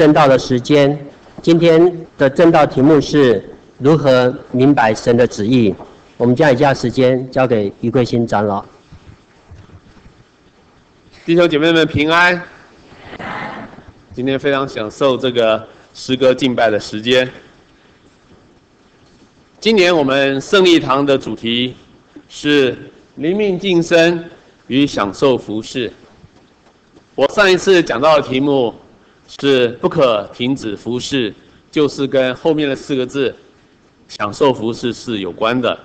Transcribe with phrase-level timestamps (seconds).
[0.00, 0.98] 证道的时间，
[1.42, 5.74] 今天的证道题目是如何明白神的旨意。
[6.16, 8.64] 我们将以下时间交给余贵新长老。
[11.26, 12.42] 弟兄姐妹们平安。
[14.14, 17.30] 今天非常享受这个诗歌敬拜的时间。
[19.58, 21.76] 今年我们胜利堂的主题
[22.26, 22.74] 是
[23.16, 24.24] 灵命晋升
[24.66, 25.92] 与享受服事。
[27.14, 28.74] 我上一次讲到的题目
[29.38, 31.32] 是不可停止服事，
[31.70, 33.32] 就是跟后面的四个字
[34.08, 35.78] “享受服事”是有关的。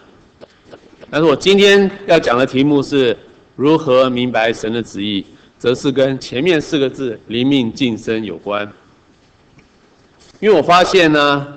[1.11, 3.15] 但是我今天要讲的题目是
[3.55, 5.23] 如何明白神的旨意，
[5.59, 8.69] 则是跟前面四个字“灵命晋升”有关。
[10.39, 11.47] 因为我发现呢，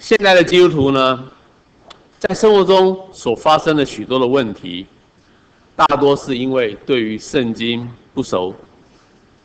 [0.00, 1.24] 现在的基督徒呢，
[2.18, 4.84] 在生活中所发生的许多的问题。
[5.76, 8.54] 大多是因为对于圣经不熟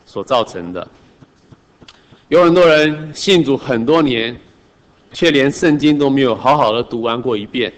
[0.05, 0.87] 所造成的。
[2.27, 4.35] 有很多人信主很多年，
[5.11, 7.71] 却连圣经都没有好好的读完过一遍。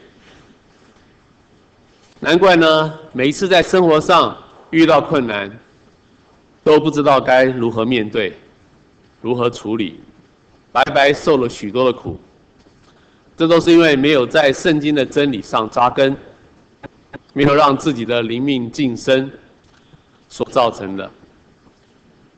[2.19, 4.37] 难怪呢，每一次在生活上
[4.69, 5.51] 遇到困难，
[6.63, 8.33] 都不知道该如何面对，
[9.21, 9.99] 如何处理，
[10.71, 12.19] 白白受了许多的苦。
[13.35, 16.15] 这都是因为没有在圣经的真理上扎根。
[17.33, 19.29] 没有让自己的灵命晋升
[20.27, 21.11] 所造成的。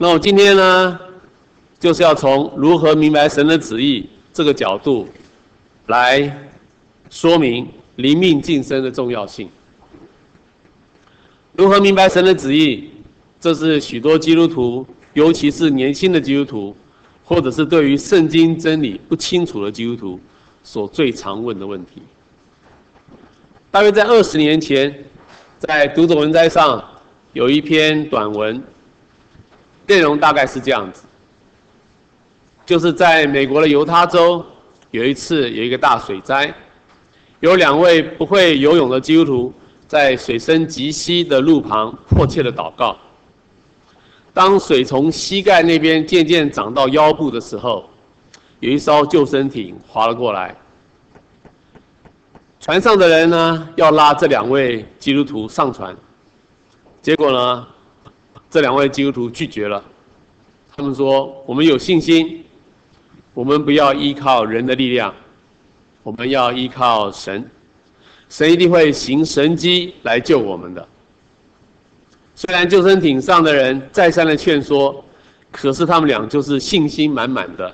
[0.01, 0.97] 那我今天呢，
[1.77, 5.05] 就是要从如何明白神的旨意这个角度，
[5.87, 6.39] 来
[7.09, 9.49] 说明灵命晋升的重要性。
[11.51, 12.89] 如何明白神的旨意，
[13.41, 16.73] 这是许多基督徒，尤其是年轻的基督徒，
[17.25, 20.17] 或者是对于圣经真理不清楚的基督徒，
[20.63, 22.01] 所最常问的问题。
[23.69, 25.03] 大约在二十年前，
[25.57, 26.81] 在读者文摘上
[27.33, 28.63] 有一篇短文，
[29.89, 31.01] 内容大概是这样子：
[32.63, 34.45] 就是在美国的犹他州，
[34.91, 36.53] 有一次有一个大水灾，
[37.39, 39.53] 有两位不会游泳的基督徒
[39.87, 42.95] 在水深及膝的路旁迫切的祷告。
[44.31, 47.89] 当水从膝盖那边渐渐涨到腰部的时候，
[48.59, 50.55] 有一艘救生艇划了过来。
[52.59, 55.97] 船上的人呢，要拉这两位基督徒上船，
[57.01, 57.67] 结果呢，
[58.49, 59.83] 这两位基督徒拒绝了。
[60.75, 62.43] 他们说：“我们有信心，
[63.33, 65.13] 我们不要依靠人的力量，
[66.03, 67.49] 我们要依靠神，
[68.29, 70.87] 神一定会行神迹来救我们的。”
[72.35, 75.03] 虽然救生艇上的人再三的劝说，
[75.51, 77.73] 可是他们俩就是信心满满的，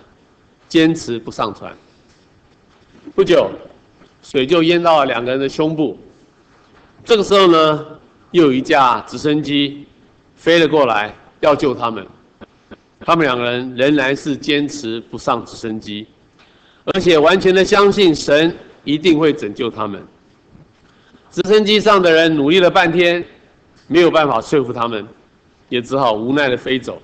[0.68, 1.72] 坚持不上船。
[3.14, 3.50] 不久。
[4.24, 6.00] 水就淹到了两个人的胸部。
[7.04, 7.86] 这个时候呢，
[8.32, 9.86] 又有一架直升机
[10.46, 12.06] 飞了过来，要救他们。
[13.00, 16.06] 他们两个人仍然是坚持不上直升机，
[16.84, 20.06] 而且完全的相信神一定会拯救他们。
[21.32, 23.26] 直升机上的人努力了半天，
[23.88, 25.08] 没有办法说服他们，
[25.68, 27.02] 也只好无奈的飞走。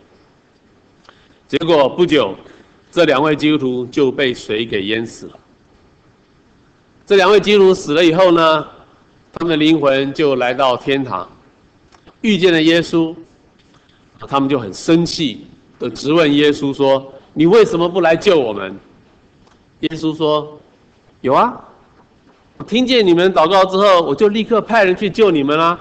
[1.48, 2.36] 结果不久，
[2.92, 5.40] 这两位基督徒就被水给淹死了。
[7.08, 8.68] 这两位基督徒死了以后呢，
[9.34, 11.28] 他们的灵魂就来到天堂，
[12.22, 13.16] 遇见了耶稣，
[14.28, 15.46] 他们就很生气
[15.80, 18.76] 的质问耶稣说：“你为什么不来救我们？”
[19.82, 20.60] 耶稣说
[21.22, 21.60] ：“有啊，
[22.68, 25.80] 听见你们祷告之后，我就立刻派人去救你们啦。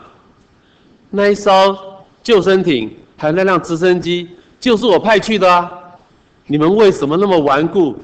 [1.10, 1.76] 那一艘
[2.22, 4.28] 救生艇还有那辆直升机，
[4.58, 5.70] 就是我派去的啊。
[6.46, 7.96] 你们为什么那么顽固，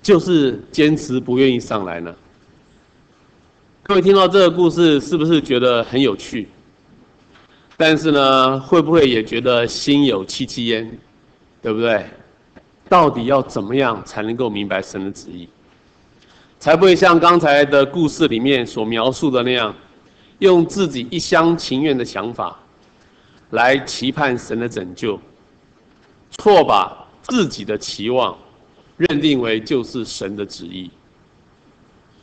[0.00, 2.14] 就是坚持不愿意上来呢？”
[3.82, 6.48] 各位听到这个故事，是不是觉得很有趣？
[7.82, 10.98] 但是呢，会不会也觉得心有戚戚焉？
[11.62, 12.04] 对不对？
[12.90, 15.48] 到底要怎么样才能够明白神的旨意，
[16.58, 19.74] 才不会像刚才的故事里面所描述的那样，
[20.40, 22.54] 用自己一厢情愿的想法
[23.48, 25.18] 来期盼神的拯救，
[26.32, 28.36] 错把自己的期望
[28.98, 30.90] 认定为就是神的旨意。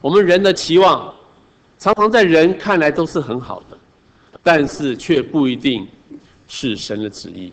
[0.02, 1.12] 我们人的期望。
[1.80, 3.78] 常常在人看来都是很好的，
[4.48, 5.86] 但是却不一定
[6.48, 7.52] 是神的旨意。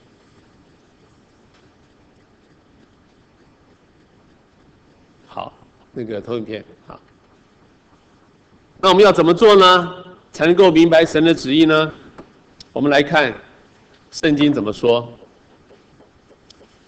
[5.26, 5.52] 好，
[5.92, 7.00] 那个投影片，好。
[8.80, 10.04] 那我们要怎么做呢？
[10.30, 11.92] 才能够明白神的旨意呢？
[12.72, 13.34] 我们来看
[14.12, 15.12] 圣经怎么说。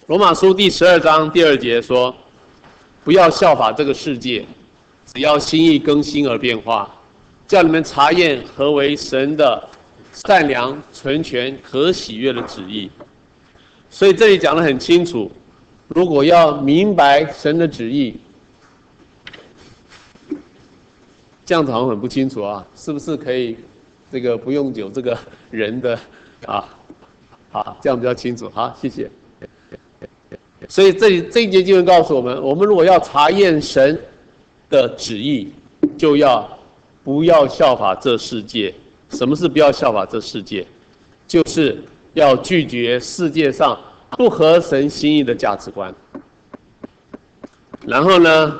[0.07, 2.15] 罗马书第十二章第二节说
[3.03, 4.47] ：“不要效法这个世界，
[5.13, 6.89] 只要心意更新而变化。”
[7.49, 9.69] 叫你们查验何为神的
[10.25, 12.91] 善良、纯全、可喜悦的旨意。
[13.91, 15.31] 所以这里讲的很清楚，
[15.89, 18.17] 如果要明白神的旨意，
[21.45, 23.57] 这样子好像很不清楚啊，是不是可以
[24.11, 25.17] 这个不用有这个
[25.51, 25.99] 人的
[26.47, 26.67] 啊？
[27.51, 28.51] 好，这样比较清楚。
[28.55, 29.11] 好，谢谢。
[30.69, 34.01] 所以这里这一节经文告诉我们，我们如果要查验神
[34.71, 35.53] 的旨意，
[35.99, 36.59] 就要
[37.05, 38.75] 不要效法这世界。
[39.11, 40.67] 什么是不要效法这世界？
[41.27, 41.83] 就是
[42.15, 43.79] 要拒绝世界上
[44.11, 45.93] 不合神心意的价值观。
[47.85, 48.59] 然后呢，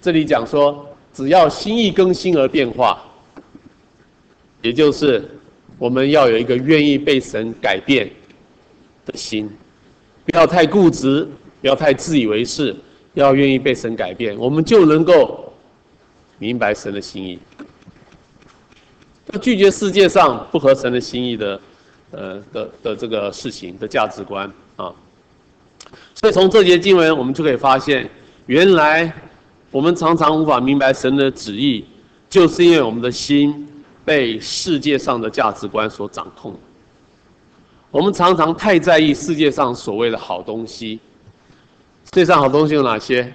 [0.00, 3.02] 这里讲说，只要心意更新而变化，
[4.62, 5.28] 也就是
[5.78, 8.10] 我们要有一个愿意被神改变
[9.06, 9.50] 的心，
[10.24, 11.28] 不要太固执，
[11.60, 12.74] 不要太自以为是，
[13.14, 15.52] 要愿意被神改变，我们就能够
[16.38, 17.38] 明白神的心意。
[19.38, 21.60] 拒绝世界上不合神的心意的，
[22.10, 24.92] 呃的的这个事情的价值观啊。
[26.14, 28.08] 所以从这节经文，我们就可以发现，
[28.46, 29.12] 原来
[29.70, 31.84] 我们常常无法明白神的旨意，
[32.28, 33.68] 就是因为我们的心
[34.04, 36.54] 被世界上的价值观所掌控。
[37.90, 40.98] 我们常常太在意世界上所谓的好东西。
[42.04, 43.32] 世界上好东西有哪些？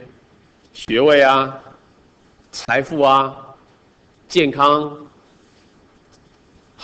[0.74, 1.60] 学位啊，
[2.52, 3.36] 财富啊，
[4.28, 4.92] 健康。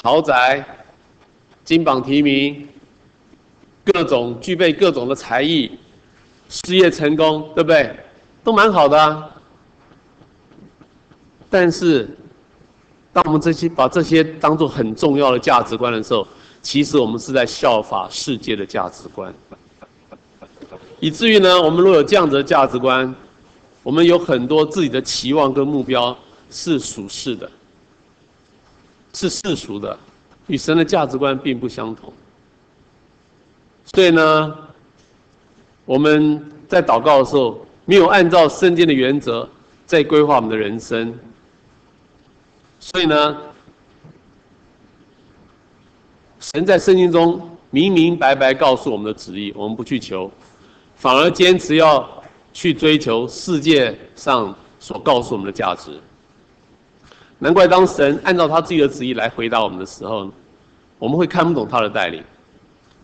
[0.06, 0.63] 豪宅、
[1.63, 2.69] 金榜题名，
[3.84, 5.80] 各种具备各种的才艺，
[6.48, 7.92] 事业成功，对不对？
[8.44, 9.31] 都蛮好的。
[11.50, 12.07] 但是，
[13.12, 16.28] 当我们这些把这些当做很重要的价值观的时候，
[16.62, 19.34] 其实我们是在效法世界的价值观，
[21.00, 23.12] 以至于呢，我们如果有这样子的价值观，
[23.81, 26.16] 我们有很多自己的期望跟目标
[26.51, 27.50] 是属世的。
[29.15, 29.97] 是世俗的，
[30.47, 32.12] 与神的价值观并不相同。
[33.85, 34.57] 所以呢，
[35.85, 39.47] 我们在祷告的时候，没有按照圣经的原则
[39.85, 41.17] 在规划我们的人生。
[42.77, 43.38] 所以呢，
[46.41, 50.29] 神在圣经中明明白白告诉我们的旨意，我们不去求，
[50.97, 52.06] 反而坚持要
[52.51, 55.97] 去追求世界上所告诉我们的价值。
[57.40, 60.32] 难怪当神按照他自己的旨意来回答我们的时候，
[60.98, 62.24] 我们会看不懂他的带领，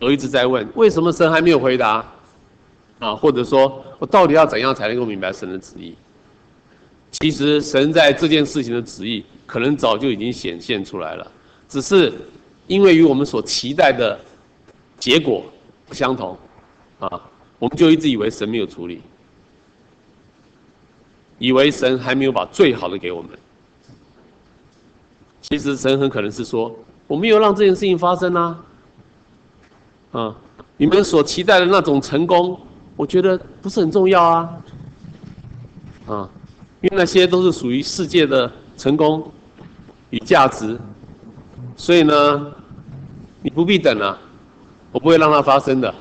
[0.00, 2.04] 我一直在问：为什么神还没有回答？
[2.98, 5.94] 啊，或者说我到底要怎样才能够明白神的旨意？
[7.10, 11.30] 其实神在这件事情的旨意，可能早就已经显现出来了，
[11.68, 12.12] 只是
[12.68, 14.18] 因为与我们所期待的
[14.98, 15.44] 结果
[15.86, 16.38] 不相同，
[17.00, 17.20] 啊，
[17.58, 19.02] 我们就一直以为神没有处理，
[21.38, 23.30] 以为神还没有把最好的给我们。
[25.42, 26.74] 其实神很可能是说，
[27.06, 28.64] 我没有让这件事情发生啊，
[30.12, 30.36] 啊，
[30.76, 32.58] 你们所期待的那种成功，
[32.96, 34.50] 我觉得不是很重要啊，
[36.06, 36.30] 啊，
[36.80, 39.30] 因为那些都是属于世界的成功
[40.10, 40.78] 与价值，
[41.76, 42.52] 所以呢，
[43.42, 44.18] 你不必等了，
[44.92, 45.92] 我不会让它发生的。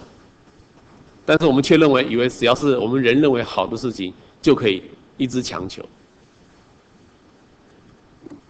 [1.25, 4.83] 但是我们却认为，以为只要是我们人认为好的事情，就可以
[5.17, 5.83] 一直强求。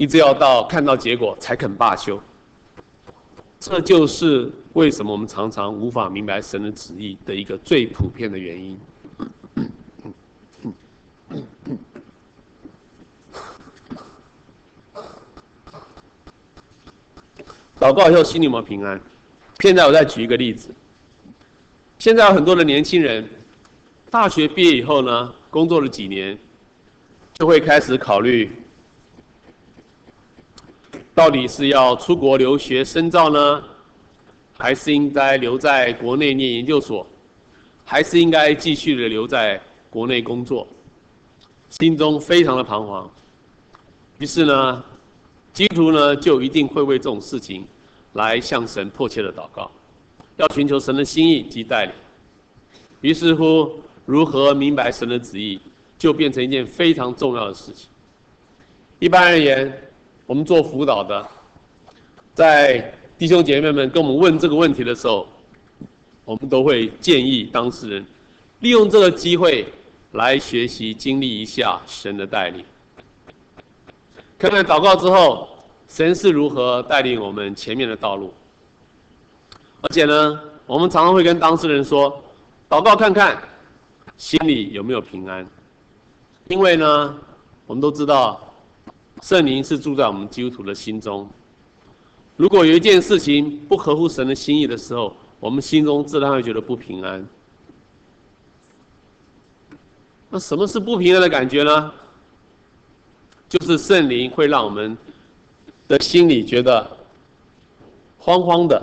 [0.01, 2.19] 一直要到看到结果才肯罢休，
[3.59, 8.79] 这就是为什么我们常常无法明白神的旨意的一个最普遍的原因。
[17.79, 18.99] 祷告以后心里有没有平安？
[19.59, 20.73] 现在我再举一个例子，
[21.99, 23.29] 现在很多的年轻人，
[24.09, 26.35] 大学毕业以后呢，工作了几年，
[27.35, 28.49] 就会开始考虑。
[31.21, 33.63] 到底是要出国留学深造呢，
[34.57, 37.05] 还是应该留在国内念研究所，
[37.85, 39.61] 还是应该继续的留在
[39.91, 40.67] 国内工作？
[41.69, 43.07] 心中非常的彷徨。
[44.17, 44.83] 于是呢，
[45.53, 47.67] 基督徒呢就一定会为这种事情
[48.13, 49.69] 来向神迫切的祷告，
[50.37, 51.93] 要寻求神的心意及带领。
[53.01, 53.69] 于是乎，
[54.07, 55.61] 如何明白神的旨意，
[55.99, 57.87] 就变成一件非常重要的事情。
[58.97, 59.71] 一般而言。
[60.25, 61.27] 我们做辅导的，
[62.33, 65.27] 在弟兄姐妹们跟我们问这个问题的时候，
[66.23, 68.05] 我们都会建议当事人
[68.59, 69.67] 利用这个机会
[70.13, 72.63] 来学习经历一下神的带领，
[74.39, 75.49] 看看祷告之后
[75.87, 78.33] 神是如何带领我们前面的道路。
[79.81, 82.23] 而且呢，我们常常会跟当事人说，
[82.69, 83.41] 祷告看看
[84.15, 85.45] 心里有没有平安，
[86.47, 87.19] 因为呢，
[87.67, 88.47] 我们都知道。
[89.21, 91.29] 圣灵是住在我们基督徒的心中。
[92.35, 97.25] 如果有一件事情不合乎神的心意的时候，我们心中自然会觉得不平安。
[100.29, 101.91] 那什么是不平安的感觉呢？
[103.47, 104.97] 就是圣灵会让我们
[105.87, 106.97] 的心里觉得
[108.17, 108.81] 慌慌的，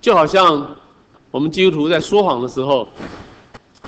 [0.00, 0.76] 就好像
[1.30, 2.88] 我们基督徒在说谎的时候，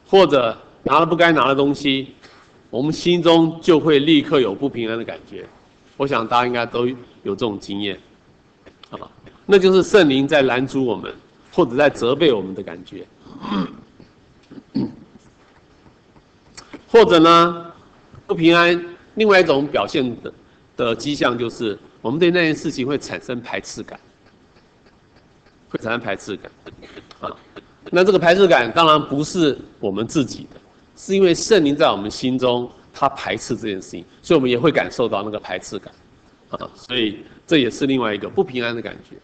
[0.08, 2.14] 或者拿了不该拿的东西，
[2.70, 5.44] 我们心中就会立刻有不平安的感觉。
[5.96, 7.98] 我想大家应该都有这种经验，
[8.90, 8.98] 啊，
[9.44, 11.12] 那就是圣灵在拦阻我们，
[11.52, 13.04] 或者在责备我们的感觉。
[16.88, 17.72] 或者呢，
[18.26, 18.84] 不平安，
[19.14, 20.32] 另外一种表现的
[20.76, 24.00] 的迹象就是，我们对那件事情会产生排斥感，
[25.68, 26.50] 会产生排斥感，
[27.20, 27.30] 啊，
[27.90, 30.59] 那这个排斥感当然不是我们自己的，
[31.02, 35.90] 是因为圣灵在我们心中，他排斥这件事情，所以我们也会感受到那个排斥感，
[36.50, 39.16] 啊，所以这也是另外一个不平安的感觉。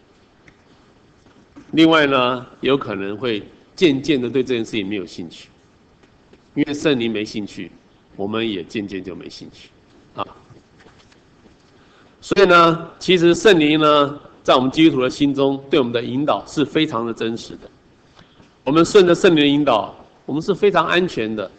[1.73, 3.43] 另外呢，有可能会
[3.75, 5.49] 渐渐的对这件事情没有兴趣。
[6.55, 7.71] 因为圣灵没兴趣，
[8.15, 9.69] 我们也渐渐就没兴趣，
[10.15, 10.25] 啊。
[12.19, 17.69] 所以呢，其实圣灵呢，在我们基督徒的心中，对我们的引导是非常的真实的。
[18.63, 21.51] 我们顺着圣灵的引导，我们是非常安全的。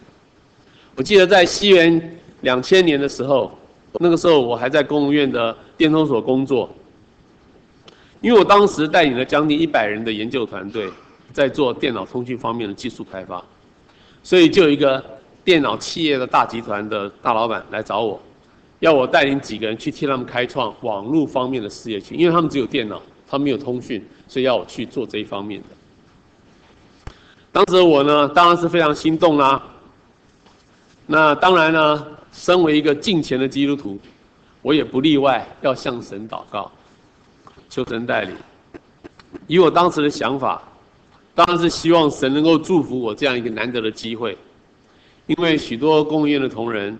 [0.98, 3.56] 我记得在西元两千年的时候，
[4.00, 6.68] 那个时候我还在公务院的电通所工作，
[8.20, 10.90] 因为我当时带领了将近一百人的研究团队，
[11.32, 13.40] 在做电脑通讯方面的技术开发。
[14.24, 15.02] 所以就有一个
[15.44, 18.20] 电脑企业的大集团的大老板来找我，
[18.80, 27.12] 要我带领几个人去替他们开创网络方面的事业群，因为他们只有电脑，他们没有通讯，所以要我去做这一方面的。
[27.52, 29.62] 当时我呢，当然是非常心动啦。
[31.08, 33.98] 那当然呢，身为一个敬虔的基督徒，
[34.62, 36.70] 我也不例外，要向神祷告，
[37.68, 38.36] 求神带领。
[39.48, 40.62] 以我当时的想法。
[41.34, 44.36] 当然是希望神能够祝福我这样一个难得的机会，
[45.28, 46.98] 因为许多公务员的同仁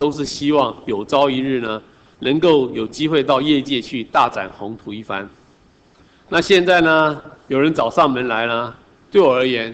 [0.00, 1.80] 都是希望有朝一日呢，
[2.18, 5.30] 能够有机会到业界去大展宏图一番。
[6.28, 8.76] 那现在呢，有人找上门来了，
[9.12, 9.72] 对我而言，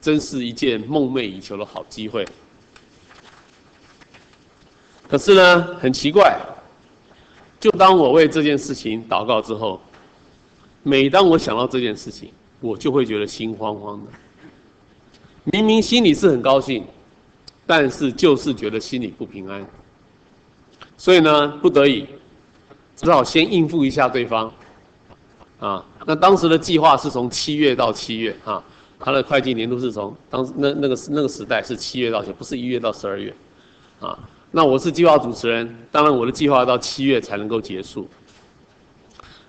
[0.00, 2.24] 真是一件梦寐以求的好机会。
[5.06, 6.38] 可是呢，很奇怪，
[7.60, 9.80] 就当我为这件事情祷告之后，
[10.82, 14.10] 每当我想到这件事情，我就会觉得心慌慌的，
[15.44, 16.84] 明明心里是很高兴，
[17.66, 19.64] 但是就是觉得心里不平安。
[20.96, 22.06] 所以呢，不得已，
[22.96, 24.52] 只好先应付一下对方。
[25.60, 28.62] 啊，那当时的计划是从七月到七月啊，
[28.98, 33.34] 他的会计年度是从当时那那个那个时代是七月到七，不是一月到十二月。
[34.00, 34.18] 啊，
[34.56, 38.08] 那我是计划主持人，当然我的计划到七月才能够结束。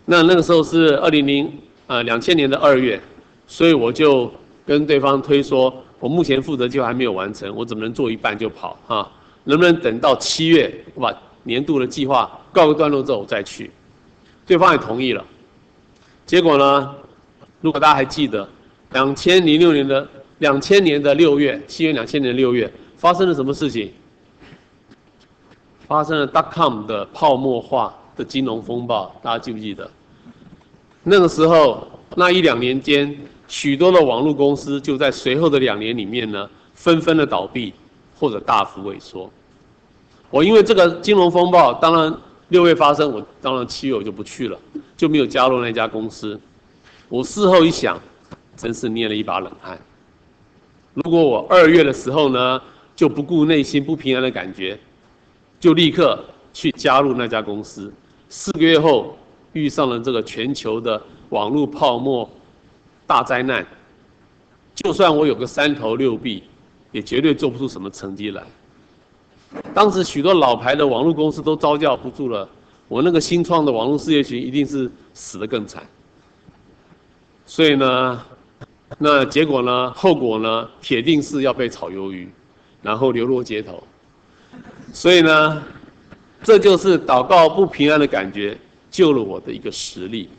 [0.03, 1.51] 那那个时候是二零零。
[1.87, 2.99] 呃，两千年的二月，
[3.45, 4.31] 所以我就
[4.65, 9.07] 跟对方推说，我目前负责计划还没有完成，我怎么能做一半就跑啊？
[9.43, 13.69] 能不能等到七月，我把年度的计划告个段落之后我再去？
[14.47, 15.23] 对方也同意了。
[16.25, 16.95] 结果呢，
[17.61, 18.49] 如果大家还记得，
[18.93, 20.09] 两千零六年的
[20.39, 23.93] 两千年的六月，七月两千年的六月发生了什么事情？
[25.87, 29.89] 发生了 dot-com 的泡沫化的金融风暴，大家记不记得？
[31.03, 33.15] 那个时候，那一两年间，
[33.47, 37.73] 许多的网络公司就在随后的两年里面呢，纷纷的倒闭
[38.17, 39.29] 或者大幅萎缩。
[40.31, 42.13] 我因为这个金融风暴，当然
[42.49, 44.59] 六月发生，我当然七月我就不去了，
[44.97, 46.39] 就没有加入那家公司。
[47.07, 47.99] 我事后一想，
[48.57, 49.79] 真是捏了一把冷汗。
[50.95, 52.59] 如果我二月的时候呢，
[52.95, 54.79] 就不顾内心不平安的感觉，
[55.65, 57.91] 就立刻去加入那家公司，
[58.29, 59.17] 四个月后。
[59.53, 62.29] 遇上了这个全球的网络泡沫
[63.07, 63.65] 大灾难，
[64.75, 66.43] 就算我有个三头六臂，
[66.91, 68.43] 也绝对做不出什么成绩来。
[69.73, 72.47] 当时许多老牌的网络公司都招架不住了，
[72.89, 75.87] 我那个新创的网络事业群一定是死得更惨。
[77.45, 78.21] 所以呢，
[78.97, 82.29] 那结果呢，后果呢，铁定是要被炒鱿鱼，
[82.81, 83.81] 然后流落街头。
[84.95, 85.61] 所以呢，
[86.41, 88.57] 这就是祷告不平安的感觉。
[88.89, 90.29] 救了我的一个实力。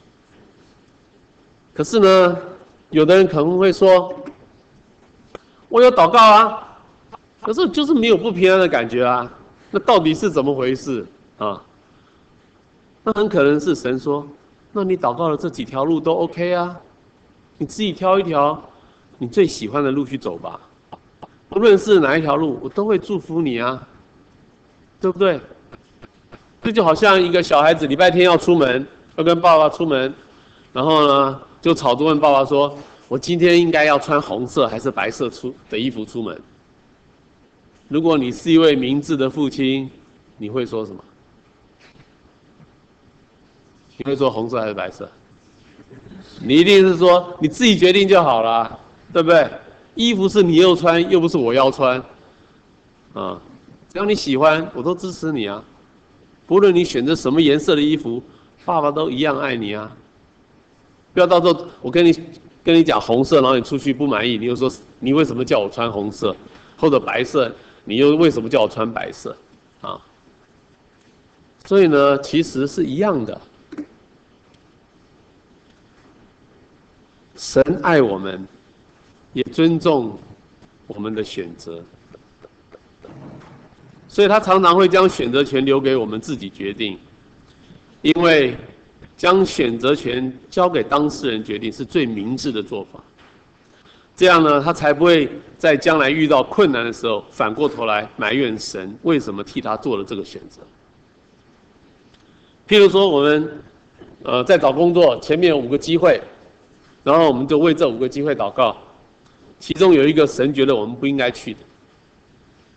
[1.75, 2.39] 可是呢，
[2.89, 4.11] 有的人可能会说
[5.69, 6.79] ：“我有祷告啊，
[7.43, 9.31] 可是就是没有不平安的感觉啊。”
[9.71, 11.05] 那到底是怎么回事
[11.37, 11.63] 啊？
[13.05, 14.27] 那很可能是神说
[14.73, 16.75] ：“那你祷告的这几条路都 OK 啊，
[17.59, 18.59] 你自己挑一条
[19.19, 20.59] 你最喜欢的路去走吧。
[21.51, 23.87] 不论是哪一条路，我都会祝福你啊，
[25.01, 25.41] 对不对？”
[26.63, 28.87] 这就好像一个小孩子礼拜天要出门，
[29.17, 30.13] 要跟爸爸出门，
[30.73, 32.77] 然后呢，就吵着问爸爸说
[33.09, 36.41] ：“我今天应该要穿红色还是白色出的衣服出门？”
[37.89, 39.89] 如果你是一位明智的父亲，
[40.39, 41.05] 你会说什么？
[43.97, 45.09] 你会说红色还是白色？
[46.43, 48.79] 你一定是说你自己决定就好了，
[49.13, 49.49] 对不对？
[49.95, 52.03] 衣服是你又穿，又不是我要穿，
[53.15, 53.41] 啊，
[53.97, 55.65] 只要你喜欢，我都支持你啊。
[56.47, 58.23] 不论你选择什么颜色的衣服，
[58.63, 59.91] 爸爸都一样爱你啊。
[61.15, 62.13] 不要到时候我跟你
[62.63, 66.37] 跟你讲红色，然后你出去不满意，你又说你为什么叫我穿红色，
[66.77, 67.51] 或者白色，
[67.87, 69.35] 你又为什么叫我穿白色，
[69.81, 69.99] 啊？
[71.65, 73.41] 所以呢，其实是一样的。
[77.35, 78.47] 神爱我们，
[79.33, 80.19] 也尊重
[80.87, 81.83] 我们的选择，
[84.17, 86.99] 所以他常常会将选择权留给我们自己决定，
[88.01, 88.57] 因为
[89.15, 92.99] 将选择权交给当事人决定是最明智的做法。
[94.17, 100.63] 这样呢，他才不会在将来遇到困难的时候，反过头来埋怨神为什么替他做了这个选择。
[102.67, 103.63] 譬如说，我们
[104.23, 106.19] 呃在找工作，前面有五个机会。
[107.05, 108.75] 然后我们就为这五个机会祷告，
[109.61, 111.61] 其中有一个神觉得我们不应该去的，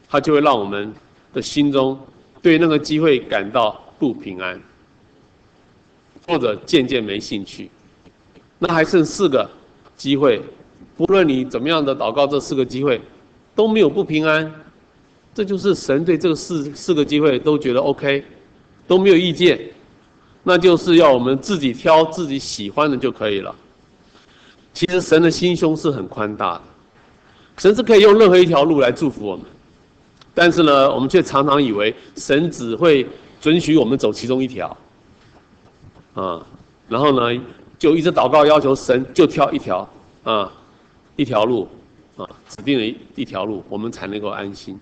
[0.09, 0.93] 他就会让我们
[1.33, 1.99] 的心中
[2.41, 4.61] 对那个机会感到不平安，
[6.27, 7.69] 或者渐渐没兴趣。
[8.57, 9.49] 那还剩四个
[9.95, 10.41] 机会，
[10.97, 13.01] 不论你怎么样的祷告，这四个机会
[13.55, 14.53] 都没有不平安，
[15.33, 18.23] 这就是神对这四四个机会都觉得 OK，
[18.87, 19.59] 都没有意见，
[20.43, 23.55] 那就是要我们自己挑自己喜欢的就可以了。
[24.73, 26.61] 其实神的心胸是很宽大的，
[27.57, 29.45] 神是可以用任何一条路来祝福我们，
[30.33, 33.05] 但是呢，我们却常常以为神只会
[33.41, 34.77] 准许我们走其中一条，
[36.13, 36.45] 啊，
[36.87, 37.41] 然后呢，
[37.77, 39.89] 就一直祷告要求神就挑一条
[40.23, 40.51] 啊，
[41.15, 41.67] 一条路
[42.15, 44.79] 啊，指定了一一条路，我们才能够安心。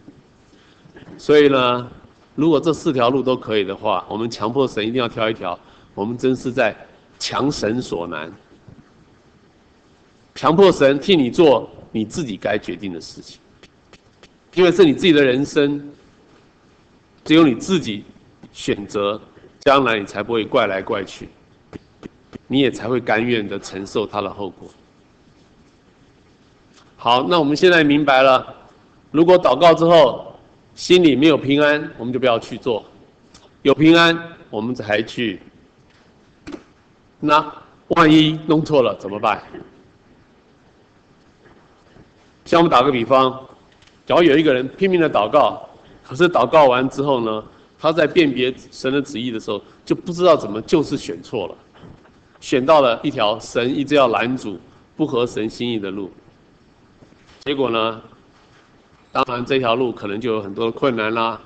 [1.18, 1.88] 所以呢，
[2.36, 5.57] 如果这四条路都可以的话，我们强迫神一定要挑一条，
[5.96, 6.75] 我们真是在
[7.18, 8.31] 强神所难。
[10.36, 13.40] 强迫神替你做你自己该决定的事情，
[14.57, 15.87] 因为是你自己的人生，
[17.24, 18.03] 只有你自己
[18.51, 19.22] 选择，
[19.59, 21.29] 将来你才不会怪来怪去，
[22.48, 24.67] 你也才会甘愿的承受它的后果。
[26.96, 28.51] 好，那我们现在明白了，
[29.11, 30.35] 如果祷告之后
[30.74, 32.83] 心里没有平安，我们就不要去做；
[33.61, 35.39] 有平安，我们才去。
[37.20, 37.53] 那
[37.89, 39.39] 万一弄错了怎么办？
[42.43, 43.48] 像我们打个比方，
[44.07, 45.70] 假如有一个人拼命的祷告，
[46.01, 47.43] 可是祷告完之后呢，
[47.77, 51.55] 他在辨别神的旨意的时候，就不知道怎么就是选错了，
[52.39, 54.57] 选到了一条神一直要拦阻、
[54.96, 56.09] 不合神心意的路。
[57.43, 58.01] 结果呢，
[59.11, 61.41] 当然这条路可能就有很多的困难啦。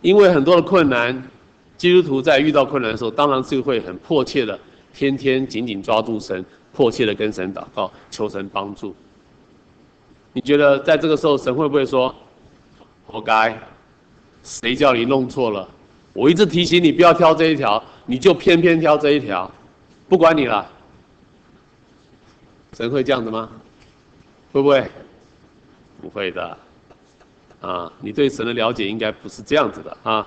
[0.00, 1.30] 因为很多的困难，
[1.76, 4.58] 基督徒在遇到困难的时候，当然是会很迫切的，
[4.94, 6.42] 天天紧紧抓住神。
[6.74, 8.94] 迫切的跟神祷告，求神帮助。
[10.32, 12.12] 你觉得在这个时候，神会不会说
[13.06, 13.56] ：“活该，
[14.42, 15.68] 谁叫你弄错了？
[16.12, 19.48] 我一直提醒你不要挑这一条，你就偏偏挑这一条，
[20.08, 20.68] 不管你了。”
[22.76, 23.48] 神会这样子吗？
[24.52, 24.90] 会不会？
[26.02, 26.58] 不会的。
[27.60, 30.26] 啊，你对神的了解应该不是这样子的啊。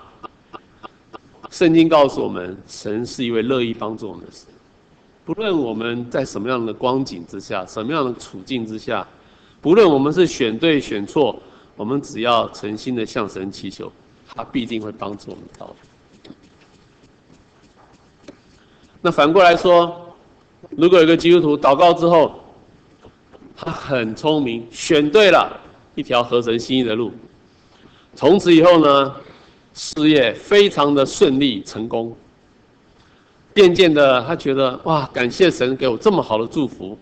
[1.52, 4.48] 圣经告诉我们，神是一位乐意帮助我们的神。
[5.28, 9.06] 不论我们在什么样的光景之下，什么样的处境之下，
[9.60, 11.38] 不论我们是选对选错，
[11.76, 13.92] 我们只要诚心的向神祈求，
[14.34, 15.76] 他必定会帮助我们到。
[19.02, 20.16] 那反过来说，
[20.70, 22.40] 如果有个基督徒祷告之后，
[23.54, 25.60] 他很聪明，选对了
[25.96, 27.12] 一条合神心意的路，
[28.16, 29.14] 从此以后呢，
[29.74, 32.16] 事业非常的顺利成功。
[33.58, 36.96] 渐渐的，他觉得哇，感谢神给我这么好的祝福，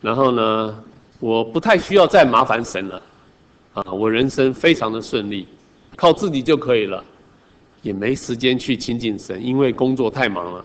[0.00, 0.82] 然后呢，
[1.20, 3.02] 我不太需要再麻烦神了，
[3.74, 5.46] 啊，我人生非常的顺利，
[5.94, 7.04] 靠自己就可以了，
[7.82, 10.64] 也没时间去亲近神，因为工作太忙了。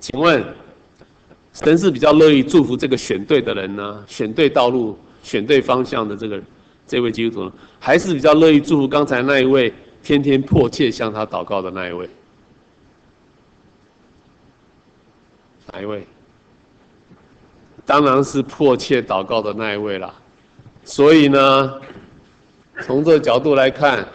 [0.00, 0.42] 请问，
[1.52, 6.40] 神是比较乐意祝福这个选对的人呢，选对道路、选对方向的这个
[6.86, 9.70] 这位基督徒呢，还是比较乐意祝福刚才那一位
[10.02, 12.08] 天天迫切向他祷告的那一位？
[15.74, 16.06] 哪一位？
[17.84, 20.14] 当然是迫切祷告的那一位了。
[20.84, 21.80] 所以呢，
[22.82, 24.06] 从这个角度来看，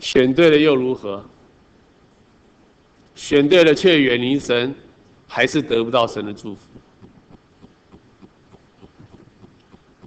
[0.00, 1.22] 选对了又如何？
[3.14, 4.74] 选对了却远离神，
[5.28, 6.60] 还是得不到神的祝福。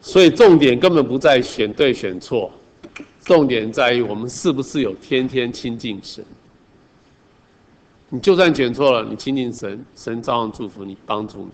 [0.01, 2.51] 所以重点根本不在选对选错，
[3.23, 6.25] 重点在于我们是不是有天天亲近神。
[8.11, 11.51] 你就算选错了，你亲近神，神照样祝福你，帮助你。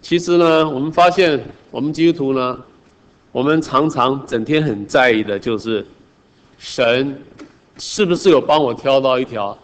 [0.00, 1.40] 其实呢，我们发现，
[1.72, 2.60] 我们基督徒呢，
[3.32, 5.84] 我们常常整天很在意的就是，
[6.58, 7.20] 神
[7.78, 9.56] 是不是有帮我挑到一条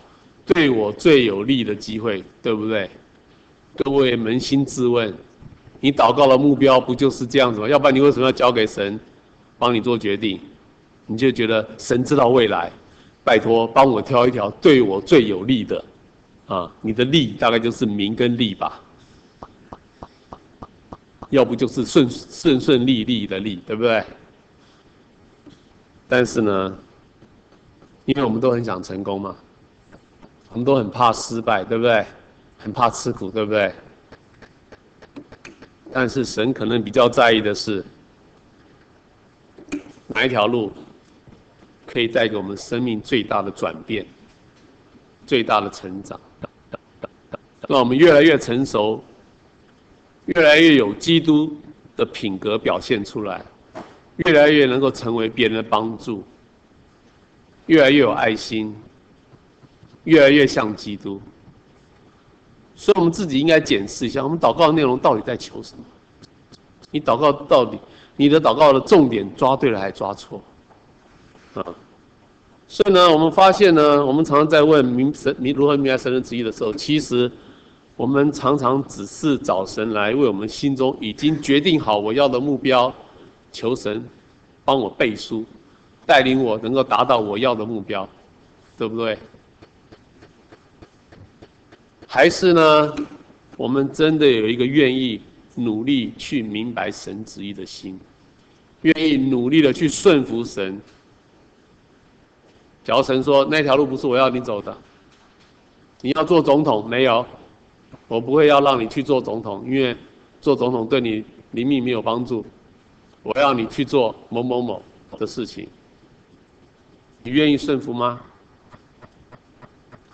[0.44, 2.90] 对我最有利的机会，对不对？
[3.76, 5.14] 各位扪心自问。
[5.80, 7.68] 你祷告的目标不就是这样子吗？
[7.68, 8.98] 要不然你为什么要交给神，
[9.58, 10.40] 帮你做决定？
[11.06, 12.72] 你就觉得神知道未来，
[13.22, 15.84] 拜托帮我挑一条对我最有利的，
[16.46, 18.80] 啊，你的利大概就是名跟利吧，
[21.30, 24.02] 要不就是顺顺顺利利的利，对不对？
[26.08, 26.76] 但是呢，
[28.04, 29.36] 因为我们都很想成功嘛，
[30.50, 32.04] 我们都很怕失败，对不对？
[32.58, 33.72] 很怕吃苦，对不对？
[35.98, 37.82] 但是神可能比较在意的是，
[40.09, 40.70] 哪一条路
[41.87, 44.04] 可以带给我们生命最大的转变、
[45.26, 46.20] 最大的成长，
[47.66, 49.02] 让我们越来越成熟，
[50.26, 51.59] 越来越有基督
[51.96, 53.42] 的品格表现出来，
[54.16, 56.22] 越来越能够成为别人的帮助，
[57.68, 58.76] 越来越有爱心，
[60.04, 61.22] 越来越像基督。
[62.76, 65.84] 所以，我们自己应该检视一下，我们祷告的内容到底在求什么？
[66.90, 67.78] 你祷告到底，
[68.16, 70.40] 你的祷告的重点抓对了还是抓错？
[71.54, 71.64] 啊，
[72.68, 77.30] 所以呢，我们发现呢，我们常常在问明神，你如何明白神的旨意的时候，其实
[77.96, 82.92] 我们常常只是找神来为我们心中已经决定好我要的目标，
[83.52, 84.06] 求神
[84.66, 85.44] 帮我背书，
[86.04, 88.06] 带领我能够达到我要的目标，
[88.76, 89.18] 对不对？
[92.16, 92.96] 还是呢，
[93.59, 95.20] 我们真的有一个愿意
[95.55, 98.00] 努力去明白神旨意的心，
[98.81, 100.81] 愿意努力的去顺服神。
[102.83, 104.74] 假如神说那条路不是我要你走的，
[106.00, 107.26] 你要做总统没有？
[108.09, 109.94] 我不会要让你去做总统，因为
[110.40, 112.46] 做总统对你灵命没有帮助。
[113.22, 114.83] 我要你去做某某某
[115.18, 115.68] 的事情，
[117.22, 118.22] 你愿意顺服吗？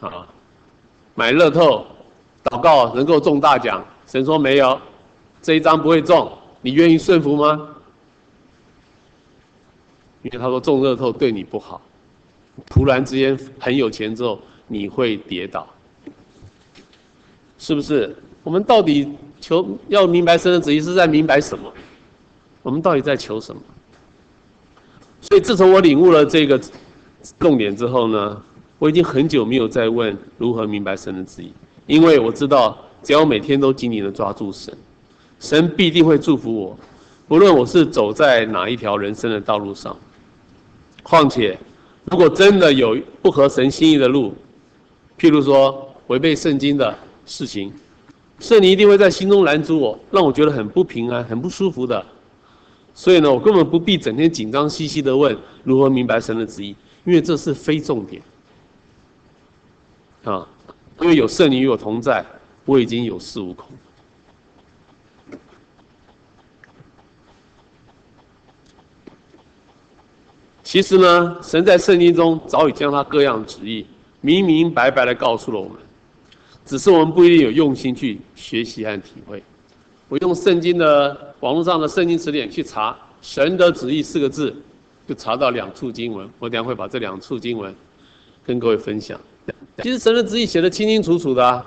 [0.00, 0.26] 好。
[1.14, 1.86] 买乐透，
[2.44, 4.80] 祷告能够中大奖，神说没有，
[5.42, 7.68] 这一张不会中，你愿意顺服吗？
[10.22, 11.80] 因为他说中乐透对你不好，
[12.66, 15.66] 突然之间很有钱之后你会跌倒，
[17.58, 18.16] 是不是？
[18.44, 19.08] 我们到底
[19.40, 21.72] 求要明白神的旨意是在明白什么？
[22.62, 23.60] 我们到底在求什么？
[25.20, 26.60] 所以自从我领悟了这个
[27.38, 28.42] 重点之后呢，
[28.82, 31.52] 我已经很久没有再问如何明白神的旨意，
[31.86, 34.76] 因为我知道，只要每天都紧紧的抓住神，
[35.38, 36.76] 神必定会祝福我，
[37.28, 39.96] 不论我是走在哪一条人生的道路上。
[41.04, 41.56] 况且，
[42.06, 44.34] 如果真的有不合神心意的路，
[45.16, 46.92] 譬如说违背圣经的
[47.24, 47.72] 事情，
[48.40, 52.04] 圣灵一定会在心中拦阻我，让我觉得很不平安、很不舒服的。
[52.94, 58.20] 所以呢，我根本不必整天紧张兮兮的问如何明白神的旨意，因为这是非重点。
[60.24, 60.48] 啊，
[61.00, 62.24] 因为有圣灵与我同在，
[62.64, 63.68] 我已经有恃无恐。
[70.62, 73.86] 其实呢，神在圣经中早已将他各样旨意
[74.20, 75.76] 明明白白的告诉了我们，
[76.64, 79.42] 只是我们不一定有用心去学习和体会。
[80.08, 84.54] 我用圣经的网络上的圣经词典去查“神的旨意”四个字，
[85.06, 86.30] 就查到两处经文。
[86.38, 87.74] 我等下会把这两处经文
[88.46, 89.20] 跟各位分享。
[89.82, 91.64] 其实神的旨意写得清清楚楚的，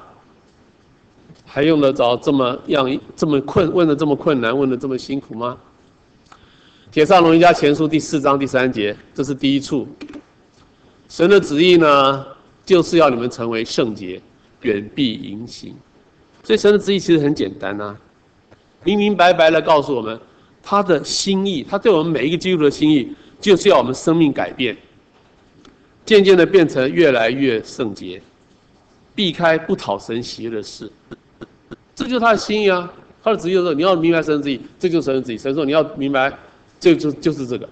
[1.45, 5.57] 还用得着这么样这么困问的这么困难，问的这么辛苦吗？
[6.91, 9.87] 帖撒罗尼迦前书第四章第三节，这是第一处。
[11.09, 12.25] 神的旨意呢，
[12.65, 14.21] 就是要你们成为圣洁，
[14.61, 15.75] 远避淫行。
[16.43, 17.97] 所以神的旨意其实很简单啊，
[18.83, 20.17] 明明白白的告诉我们
[20.63, 24.77] 他的心意，他对我们每一个基督徒的心意，就是要我们生命改变。
[26.05, 28.21] 渐渐的变成越来越圣洁，
[29.15, 30.91] 避开不讨神喜悦的事，
[31.95, 32.91] 这就是他的心意啊。
[33.23, 35.37] 他的旨意就是，你要明白神的旨意，这就是神的旨意。
[35.37, 36.31] 神说你要明白，
[36.79, 37.67] 就就就是这个，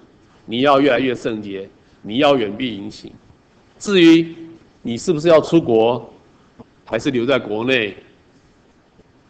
[0.47, 1.69] 你要越来越圣洁，
[2.01, 3.11] 你要远避淫行。
[3.77, 4.35] 至于
[4.81, 6.11] 你是不是要出国，
[6.85, 7.95] 还是留在国内，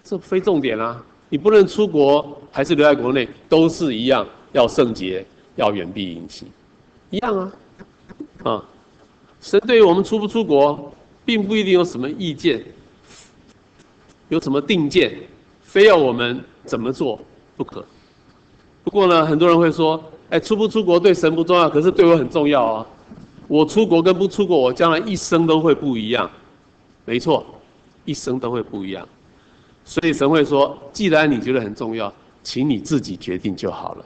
[0.02, 1.04] 这非重点啊。
[1.28, 5.26] 你不论出国还是留在国内，都是一样，要圣洁，
[5.58, 6.48] 要远避淫行，
[7.10, 7.54] 一样啊，
[8.44, 8.66] 啊，
[9.44, 10.90] 神对于我们出不出国，
[11.26, 12.64] 并不一定有什么意见，
[14.30, 15.14] 有什么定见，
[15.62, 17.20] 非要我们怎么做
[17.58, 17.86] 不可。
[18.86, 22.88] 不过呢，很多人会说，哎，出不出国对神不重要，可是对我很重要啊。
[23.50, 26.32] 我出国跟不出国，我将来一生都会不一样。
[27.04, 27.46] 没错，
[28.06, 29.06] 一生都会不一样。
[29.84, 32.12] 所以神会说，既然你觉得很重要，
[32.44, 34.06] 请你自己决定就好了。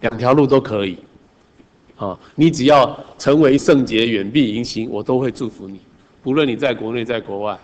[0.00, 0.96] 两条路都可以，
[1.96, 5.80] 啊，你只要成为圣洁，远避淫行，我都会祝福你。
[6.22, 7.58] 不论你在国内在国外，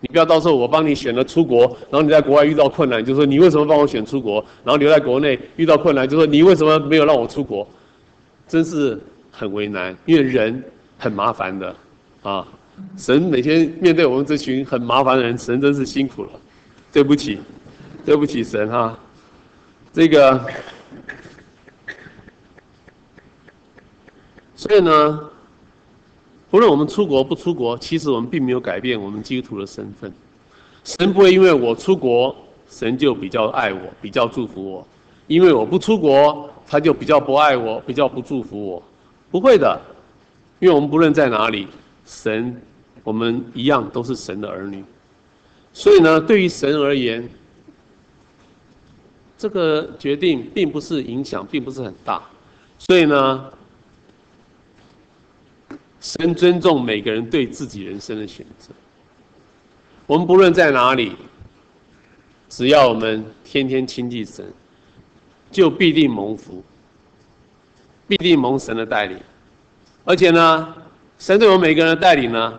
[0.00, 4.44] 你不要到时候我帮你选了出国，然后你在国外遇到困难，就说你为什么帮我选出国？
[4.64, 7.66] 然后留在国内遇到困难，就说你为什么没有让我出国？
[8.48, 8.98] 真是
[9.30, 10.62] 很为难，因为人
[10.98, 11.74] 很麻烦的，
[12.22, 12.46] 啊。
[12.96, 16.30] 神每天面对我们这群很麻烦的人，神真是辛苦了，
[16.90, 17.38] 对不起，
[18.06, 18.98] 对不起神哈，
[19.92, 20.42] 这个，
[24.60, 25.18] 所以呢，
[26.50, 30.12] 不论我们出国不出国，其实我们并没有改变我们基督徒的身份。
[30.84, 32.36] 神不会因为我出国，
[32.68, 34.86] 神就比较爱我，比较祝福我；
[35.28, 38.82] 因为我不出国，他就比较不爱我，比较不祝福我。
[39.30, 39.80] 不会的，
[40.58, 41.66] 因为我们不论在哪里，
[42.04, 42.54] 神。
[43.02, 44.84] 我们一样都是神的儿女，
[45.72, 47.26] 所以呢，对于神而言，
[49.38, 52.22] 这个决定并不是影响，并不是很大。
[52.78, 53.50] 所以呢，
[56.00, 58.70] 神尊重每个人对自己人生的选择。
[60.06, 61.14] 我们不论在哪里，
[62.48, 64.44] 只要我们天天亲近神，
[65.50, 66.64] 就必定蒙福，
[68.08, 69.16] 必定蒙神的带领。
[70.04, 70.74] 而且呢，
[71.18, 72.58] 神对我们每个人的带领呢，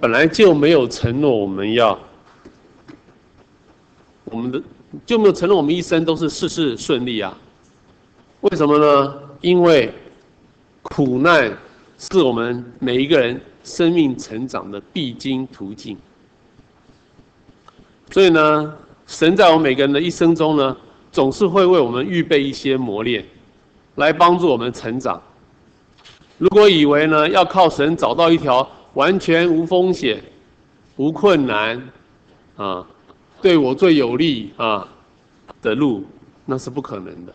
[0.00, 1.98] 本来就没有承诺我们要，
[4.24, 4.60] 我们的
[5.06, 7.38] 就没有承诺我们一生都是事事顺利啊？
[8.40, 9.14] 为什么呢？
[9.40, 9.94] 因为
[10.82, 11.56] 苦难
[12.10, 15.96] 是我们每一个人生命成长的必经途径。
[18.10, 20.76] 所以呢，神在我们每个人的一生中呢，
[21.12, 23.24] 总是会为我们预备一些磨练，
[23.94, 25.22] 来帮助我们成长。
[26.38, 28.68] 如果以为呢，要靠神找到一条。
[28.94, 30.22] 完全无风险、
[30.96, 31.82] 无困难，
[32.56, 32.86] 啊，
[33.40, 34.86] 对我最有利啊
[35.62, 36.04] 的路，
[36.44, 37.34] 那是不可能的，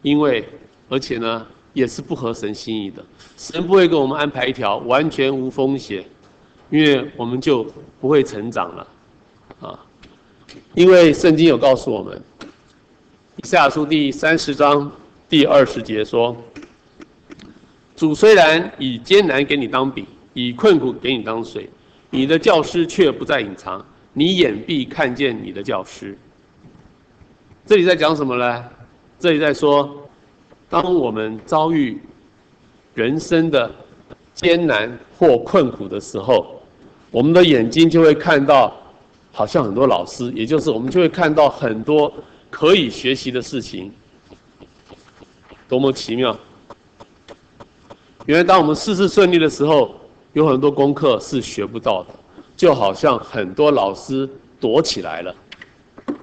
[0.00, 0.48] 因为
[0.88, 3.04] 而且呢，也是不合神心意的。
[3.36, 6.02] 神不会给我们安排一条完全无风险，
[6.70, 7.66] 因为我们就
[8.00, 8.86] 不会成长了，
[9.60, 9.78] 啊，
[10.74, 12.18] 因为圣经有告诉我们，
[13.36, 14.90] 以赛亚书第三十章
[15.28, 16.34] 第二十节说
[17.94, 20.06] ：“主虽然以艰难给你当饼。”
[20.36, 21.70] 以困苦给你当水，
[22.10, 23.80] 你的教师却不再隐藏，
[24.12, 26.18] 你眼必看见你的教师。
[27.64, 28.64] 这里在讲什么呢？
[29.20, 30.03] 这里在说，
[30.68, 32.00] 当我们遭遇
[32.94, 33.70] 人生的
[34.34, 36.60] 艰难或困苦的时候，
[37.10, 38.72] 我们的眼睛就会看到，
[39.32, 42.12] 好像很多老师，也就是我们就会看到很多
[42.50, 43.92] 可以学习的事情，
[45.68, 46.36] 多么奇妙！
[48.26, 49.94] 原来当我们事事顺利的时候，
[50.32, 52.08] 有很多功课是学不到的，
[52.56, 55.34] 就好像很多老师躲起来了，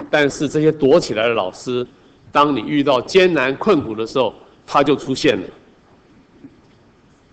[0.10, 1.86] 但是这些躲起来的老师，
[2.32, 4.34] 当你遇到艰难困苦的时候，
[4.65, 5.48] 他就出现了。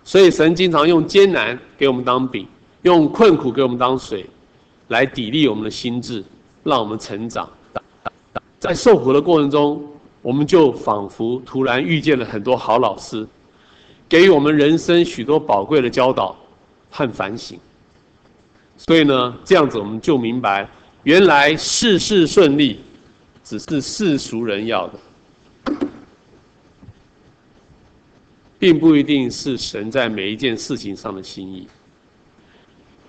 [0.03, 2.45] 所以神经常用艰难给我们当饼，
[2.81, 4.25] 用困苦给我们当水，
[4.89, 6.23] 来砥砺我们的心智，
[6.63, 7.49] 让我们成长。
[8.59, 9.81] 在受苦的过程中，
[10.21, 13.25] 我们就仿佛突然遇见了很多好老师，
[14.07, 16.35] 给予我们人生许多宝贵的教导。
[16.91, 17.55] 和反省，
[18.75, 20.67] 所以呢，这样子我们就明白，
[21.03, 22.79] 原来事事顺利，
[23.49, 25.73] 只是世俗人要的，
[28.59, 31.67] 并不一定是神在每一件事情上的心意。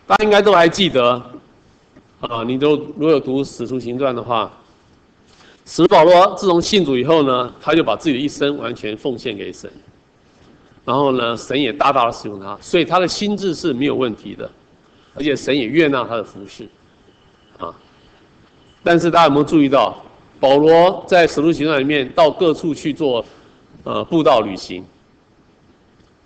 [0.06, 1.22] 大家应该都还记得，
[2.20, 4.50] 啊，你都如果有读《使徒行传》的话，
[5.66, 9.70] 使保罗自从信主以后呢，他就把自己的一生完全奉献给神。
[10.86, 14.50] 然后呢，神也大大的使用他，所以他的心智是没有问题的，
[15.14, 16.66] 而且神也悦纳他的服事，
[17.58, 17.74] 啊。
[18.82, 20.02] 但是大家有没有注意到，
[20.40, 23.24] 保罗在使徒行传里面到各处去做，
[23.84, 24.82] 呃，布道旅行。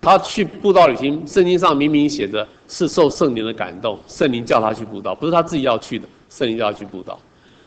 [0.01, 7.19] 他去布道旅行，圣经上明明写着是受圣灵的感动，圣灵叫他去布道，不是他自己要去的，圣灵叫他去布道。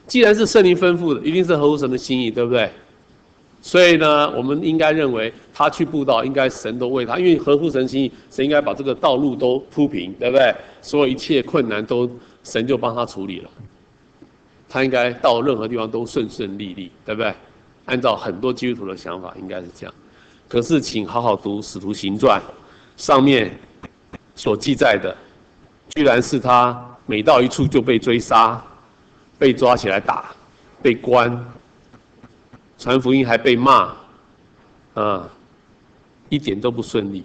[0.06, 2.70] 既然是圣灵吩咐的，一定是合乎神的心意，对不对？
[3.60, 10.56] 所以呢，我们应该认为他去布道，应该神都为他，因为合乎神心意，神应该把这个道路都铺平，对不对？
[10.82, 12.10] 所有一切困难都
[12.44, 13.50] 神就帮他处理了，
[14.70, 17.34] 他应该到任何地方都顺顺利利，对不对？
[17.86, 19.94] 按照很多基督徒的想法，应该是这样。
[20.50, 22.42] 可是，请好好读《使徒行传》，
[23.02, 23.58] 上面
[24.36, 25.16] 所记载的，
[25.96, 28.62] 居然是他每到一处就被追杀，
[29.40, 30.36] 被抓起来打，
[30.82, 31.46] 被关，
[32.78, 33.94] 传福音还被骂，
[34.94, 35.30] 啊，
[36.28, 37.24] 一点都不顺利。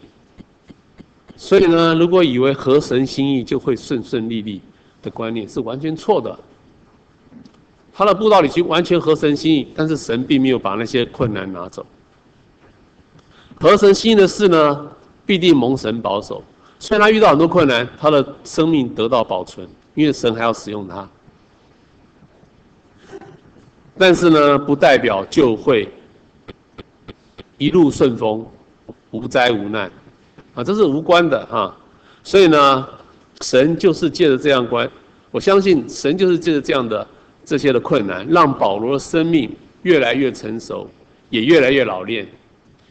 [1.37, 4.61] 所以呢，如果以为合神心意就会顺顺利利
[5.01, 6.39] 的观念是完全错的。
[7.95, 11.85] 他的布道旅行完全合神心意，但是神并没有把那些困难拿走。
[13.61, 14.91] 合神心意的事呢，
[15.27, 16.43] 必定蒙神保守。
[16.79, 21.09] 虽然他遇到很多困难，他的生命得到保存，因为神还要使用他。
[23.99, 25.89] 但是呢，不代表就会
[27.59, 28.45] 一路顺风，
[29.11, 29.89] 无灾无难
[30.55, 31.77] 啊，这是无关的啊。
[32.25, 32.89] 所以呢，
[33.43, 34.91] 神就是借着这样关，
[35.31, 37.07] 我相信神就是借着这样的。
[37.45, 39.51] 这些的困难，让保罗的生命
[39.83, 40.89] 越来越成熟，
[41.31, 42.27] 也越来越老练，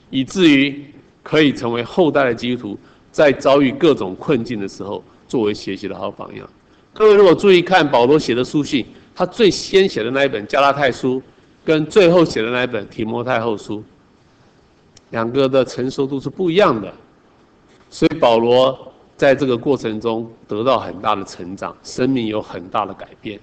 [0.10, 0.84] 以至于
[1.24, 2.80] 可以成为后代的基督徒，
[3.12, 6.50] 在遭遇各种困境的时候，作为学习的好榜样。
[6.94, 8.86] 各位如果注意看保罗写的书信，
[9.16, 11.16] 他最先写的那一本《加拉太书》，
[11.64, 13.78] 跟最后写的那一本《提摩太后书》，
[15.12, 16.92] 两个的成熟度是不一样的。
[17.90, 23.40] 所以保罗在这个过程中得到很大的成长，生命有很大的改变。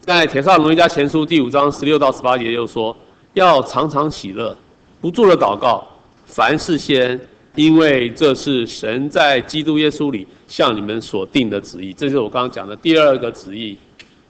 [0.00, 2.96] 在《帖撒罗尼家前书》第五章十六到十八节又说
[3.34, 4.56] ：“要常常喜乐，
[5.02, 5.86] 不住的祷告，
[6.24, 7.20] 凡事先，
[7.54, 13.76] 因为这是神在基督耶稣里向你们所定的旨意。”这就是我刚刚讲的第二个旨意。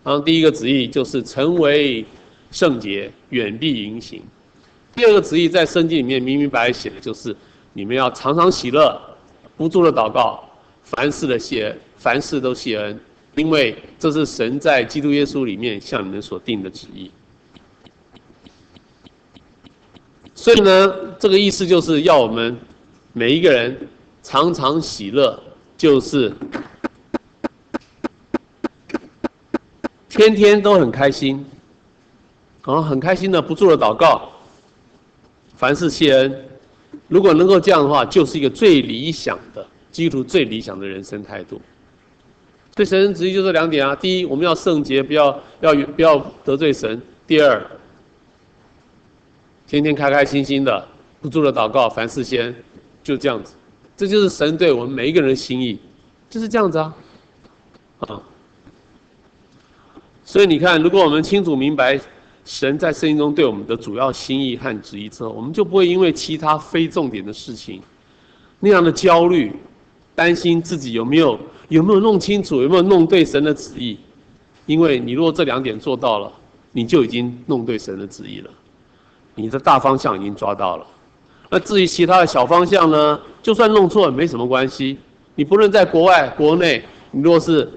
[0.02, 2.04] 然后第一个旨意就是成为
[2.50, 4.20] 圣洁，远避淫行。
[4.98, 7.34] 第二个旨意在圣经里面明明白白写的就是，
[7.72, 9.00] 你们要常常喜乐，
[9.56, 10.42] 不住的祷告，
[10.82, 12.98] 凡事的谢恩，凡事都谢恩，
[13.36, 17.12] 因为这是神在基督耶稣里面向你们所定的旨意。
[20.34, 22.58] 所以呢，这个意思就是要我们
[23.12, 23.88] 每一个人
[24.24, 25.40] 常常喜乐，
[25.76, 26.32] 就是
[30.08, 31.46] 天天都很开心，
[32.64, 34.32] 然后很开心的不住的祷告。
[35.58, 36.44] 凡事谢恩，
[37.08, 41.60] 如果能够这样的话，就是一个最理想的基督徒最理想的人生态度。
[42.76, 47.60] 对神人旨意就这两点啊：第一，我们要圣洁，不要要不要得罪神；第二，
[49.66, 50.86] 天天开开心心的，
[51.20, 52.54] 不住的祷告，凡事先，
[53.02, 53.54] 就这样子。
[53.96, 55.76] 这就是神对我们每一个人的心意，
[56.30, 56.94] 就是这样子啊，
[57.98, 58.22] 啊。
[60.24, 62.00] 所以你看，如果我们清楚明白。
[62.48, 67.82] 神在圣经中对我们的主要心意和旨意之后，我们就不会因为其他非重点的事情
[68.58, 69.52] 那样的焦虑，
[70.14, 73.98] 担心自己有没有有没有弄清楚，有没有弄对神的旨意。
[74.64, 76.32] 因为你如果这两点做到了，
[76.72, 78.50] 你就已经弄对神的旨意了，
[79.34, 80.86] 你的大方向已经抓到了。
[81.50, 84.96] 那至于其他的小方向呢，就算弄错也没什么关系。
[85.34, 87.70] 你不论在国外、国内，你若是。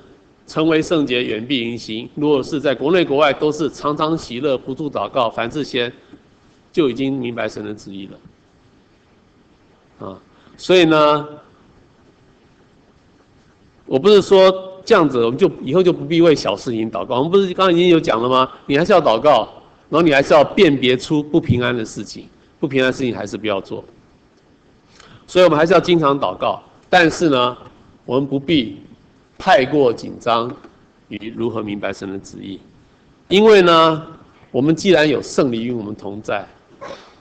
[0.51, 2.09] 成为圣洁，远避淫行。
[2.13, 5.89] 如果是在国内国外，都是常常喜乐，不住祷告，凡事先，
[6.73, 10.05] 就已经明白神的旨意了。
[10.05, 10.19] 啊，
[10.57, 11.25] 所以呢，
[13.85, 17.19] 我不是说这样子，我们就以后就不必为小事情祷告。
[17.19, 18.51] 我们不是刚刚已经有讲了吗？
[18.65, 19.47] 你还是要祷告，
[19.89, 22.27] 然后你还是要辨别出不平安的事情，
[22.59, 23.85] 不平安的事情还是不要做。
[25.25, 27.57] 所以我们还是要经常祷告，但是呢，
[28.03, 28.81] 我们不必。
[29.41, 30.55] 太过紧张
[31.07, 32.59] 于如何明白神的旨意，
[33.27, 34.05] 因为呢，
[34.51, 36.47] 我们既然有圣灵与我们同在，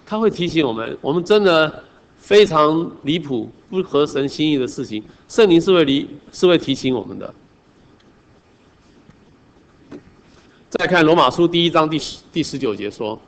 [0.05, 1.83] 他会提醒我们，我们真的
[2.19, 7.35] 非常离谱、不合神心意的事情，圣灵是会离是会提醒我们的。
[10.69, 13.19] 再看罗马书第一章第十第十九节说，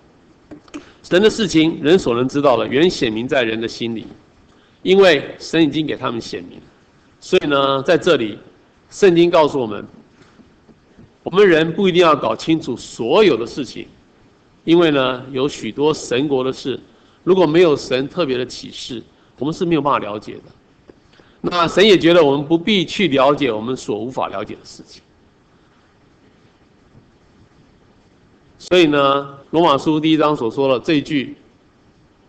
[1.02, 4.06] 神的事情人所能知道的，原显明在人的心里，
[4.82, 6.60] 因为神已经给他们显明，
[7.20, 8.38] 所以呢，在这里。
[8.92, 9.82] 圣经告诉我们，
[11.22, 13.88] 我们人不一定要搞清楚所有的事情，
[14.64, 16.78] 因为呢，有许多神国的事，
[17.24, 19.02] 如果没有神特别的启示，
[19.38, 20.42] 我们是没有办法了解的。
[21.40, 25.02] 那神也觉得我们不必去了解我们所无法了解的事情。
[28.58, 31.34] 所以呢，罗马书第一章所说的这一句，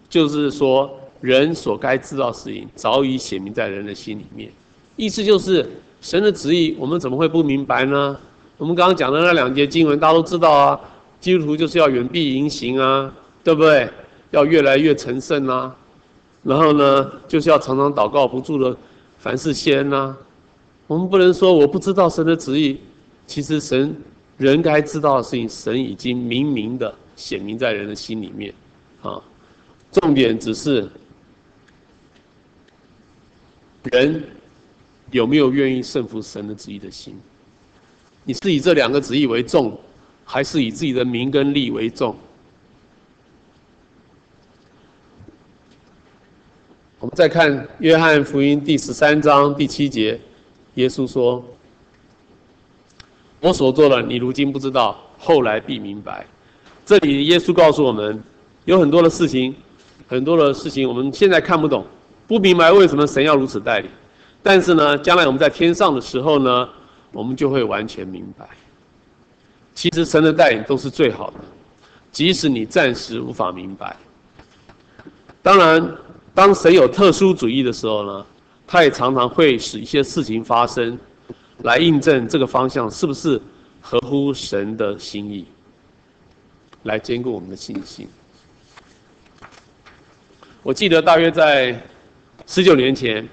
[0.09, 0.89] 就是说
[1.19, 4.49] 人所该知道事情，早已显明在人的心里面，
[4.95, 5.69] 意思就是。
[6.03, 8.19] 神的旨意，我们怎么会不明白呢？
[8.57, 10.79] 我们刚刚讲的那两节经文，大家都知道啊。
[11.21, 13.89] 基督徒就是要远避淫行啊，对不对？
[14.31, 15.73] 要越来越成圣啊。
[16.43, 18.75] 然后呢，就是要常常祷告，不住的
[19.17, 20.15] 凡事谢恩呐。
[20.87, 22.77] 我们不能说我不知道神的旨意，
[23.25, 23.95] 其实神
[24.37, 28.53] 人该知道的事情，神已经明明的显明在人的心里面，
[29.01, 29.21] 啊，
[29.93, 30.85] 重点只是
[33.83, 34.21] 人
[35.13, 37.15] 有没有愿意顺服神的旨意的心。
[38.25, 39.79] 你是以这两个旨意为重，
[40.25, 42.15] 还是以自己的名跟利为重？
[46.99, 50.19] 我们再看约翰福音第十三章第七节，
[50.75, 51.45] 耶稣说
[53.39, 56.25] ：“我所做的，你如今不知道，后来必明白。”
[56.85, 58.23] 这里耶稣告诉我们，
[58.65, 59.53] 有很多的事情，
[60.07, 61.85] 很多的事情我们现在看不懂，
[62.25, 63.91] 不明白为什么神要如此带领。
[64.43, 66.69] 但是呢，将来我们在天上的时候呢，
[67.11, 68.47] 我们就会完全明白。
[69.73, 71.39] 其实神的带领都是最好的，
[72.11, 73.95] 即使你暂时无法明白。
[75.41, 75.95] 当然。
[76.35, 78.25] 当神有特殊主义的时候呢，
[78.65, 80.97] 他也常常会使一些事情发生，
[81.59, 83.39] 来印证这个方向是不是
[83.79, 85.45] 合乎神的心意，
[86.85, 88.07] 来坚固我们的信心。
[90.63, 91.79] 我记得大约在
[92.47, 93.29] 十九年前，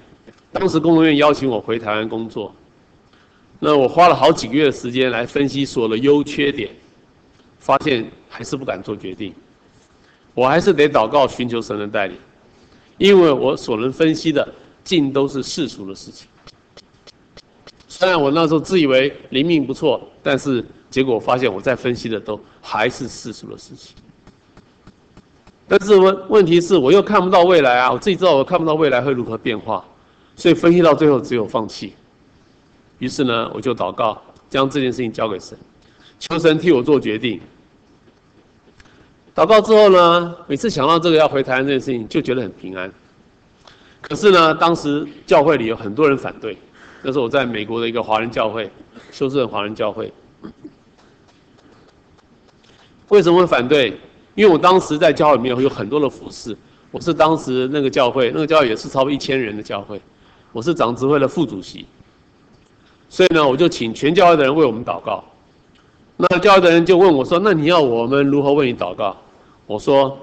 [0.51, 2.53] 当时工作院邀请我回台湾工作，
[3.59, 6.69] 那我花了好几个月的时间来分析所有的优缺点，
[7.57, 9.33] 发现还是不敢做决定，
[10.33, 12.17] 我还是得祷告寻求神的带领。
[12.97, 14.47] 因为我所能分析的
[14.83, 16.27] 尽都是世俗的事情，
[17.87, 23.95] 虽然我那时候自以为灵命不错，但是结果发现我在分析的都还是世俗的事情。
[25.67, 29.83] 但是问问题是我又看不到未来啊，我自己知道我看不到未来会如何变化，
[30.41, 31.93] 所以分析到最后只有放弃。
[32.97, 34.19] 于是呢，我就祷告，
[34.49, 35.55] 将这件事情交给神，
[36.19, 37.39] 求神替我做决定。
[39.35, 42.91] 祷告之后呢，每次想到这个要回台湾这件事情，就觉得很平安。
[44.01, 46.57] 可是呢，当时教会里有很多人反对。
[47.03, 48.67] 那是我在美国的一个华人教会，
[49.11, 50.11] 休斯顿华人教会。
[53.09, 53.95] 为什么会反对？
[54.33, 56.57] 因为我当时在教会里面有很多的服侍，
[56.89, 60.01] 我是当时那个教会，那个教会也是超过一千人的教会，
[60.51, 61.85] 我是长执会的副主席。
[63.09, 65.23] 所以呢，我就请全教会的人为我们祷告。
[66.17, 69.15] 那教会的人就问我说：“那你要我们如何为你祷告？”
[69.67, 70.17] 我说：“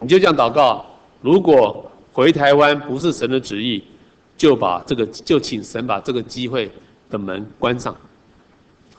[0.00, 0.84] 你就这样祷告，
[1.20, 3.82] 如果回台湾不是神的旨意，
[4.36, 6.70] 就把这个就请神把这个机会
[7.10, 7.96] 的门关上。”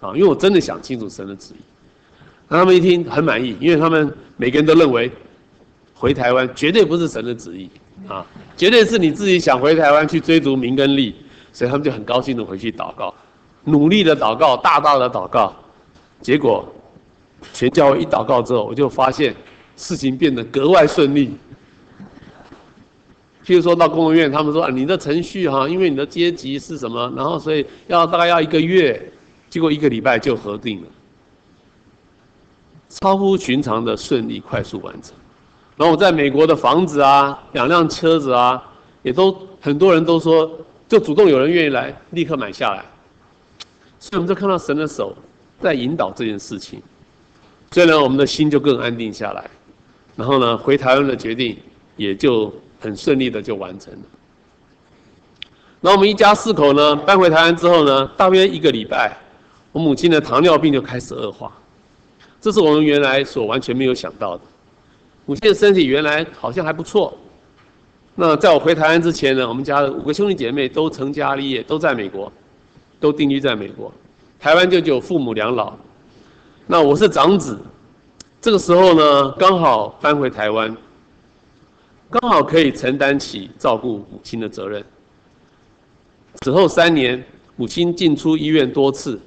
[0.01, 1.61] 啊，因为我真的想清楚神的旨意。
[2.49, 5.09] 他们一听很满意，因为他们每个人都认为
[5.93, 7.69] 回台湾绝对不是神的旨意
[8.07, 8.25] 啊，
[8.57, 11.15] 绝对是你自己想回台湾去追逐名跟利，
[11.51, 13.13] 所以他们就很高兴的回去祷告。
[13.63, 15.53] 努力的祷告，大大的祷告，
[16.21, 16.67] 结果
[17.53, 19.33] 全教会一祷告之后，我就发现
[19.77, 21.37] 事情变得格外顺利。
[23.45, 29.01] 譬如说到公务院，他们说啊，你的程序哈，因为你的阶级是什么，然后所以要大概要一个月，
[29.49, 30.87] 结果一个礼拜就核定了，
[32.89, 35.13] 超乎寻常的顺利快速完成。
[35.75, 38.63] 然后我在美国的房子啊，两辆车子啊，
[39.01, 40.49] 也都很多人都说，
[40.87, 42.85] 就主动有人愿意来立刻买下来。
[43.99, 45.15] 所以我们就看到神的手
[45.61, 46.81] 在引导这件事情，
[47.71, 49.49] 所以呢，我们的心就更安定下来，
[50.15, 51.57] 然后呢，回台湾的决定
[51.95, 53.99] 也就很顺利的就完成了。
[55.79, 59.17] 那我们一家四口呢，搬回台湾之后呢，大约一个礼拜，
[59.71, 61.51] 我母亲的糖尿病就开始恶化，
[62.39, 64.43] 这是我们原来所完全没有想到的。
[65.25, 67.17] 母亲的身体原来好像还不错，
[68.15, 72.31] 那在我回台湾之前呢，我们家的五个兄弟姐妹都成家立业，都在美国。
[72.99, 73.91] 都定居在美国，
[74.39, 75.73] 台湾就只有父母两老，
[76.65, 77.59] 那我是长子，
[78.39, 80.73] 这个时候呢，刚好搬回台湾，
[82.09, 84.81] 刚好可以承担起照顾母亲的责任。
[86.43, 87.21] 此后三年，
[87.57, 89.19] 母亲进出医院多次，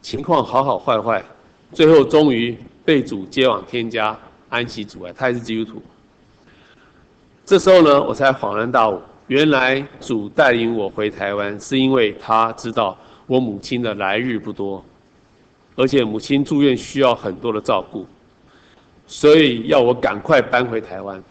[0.00, 1.24] 情况好好坏坏，
[1.72, 4.16] 最后终于被主接往天家
[4.48, 5.82] 安息主啊，他也是基督徒。
[7.44, 12.96] 这时候呢，我才恍然大悟，原来主带领我回台湾，是因为他知道。
[13.26, 14.82] 我母亲的来日不多，
[15.76, 18.06] 而且母亲住院需要很多的照顾，
[19.06, 21.22] 所以要我赶快搬回台湾。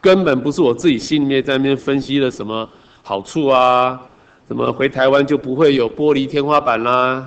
[0.00, 2.68] 根本不是我自己心里面在那边分析了什么
[3.04, 4.02] 好处啊，
[4.48, 7.24] 什么回台湾就不会有玻璃天花板啦，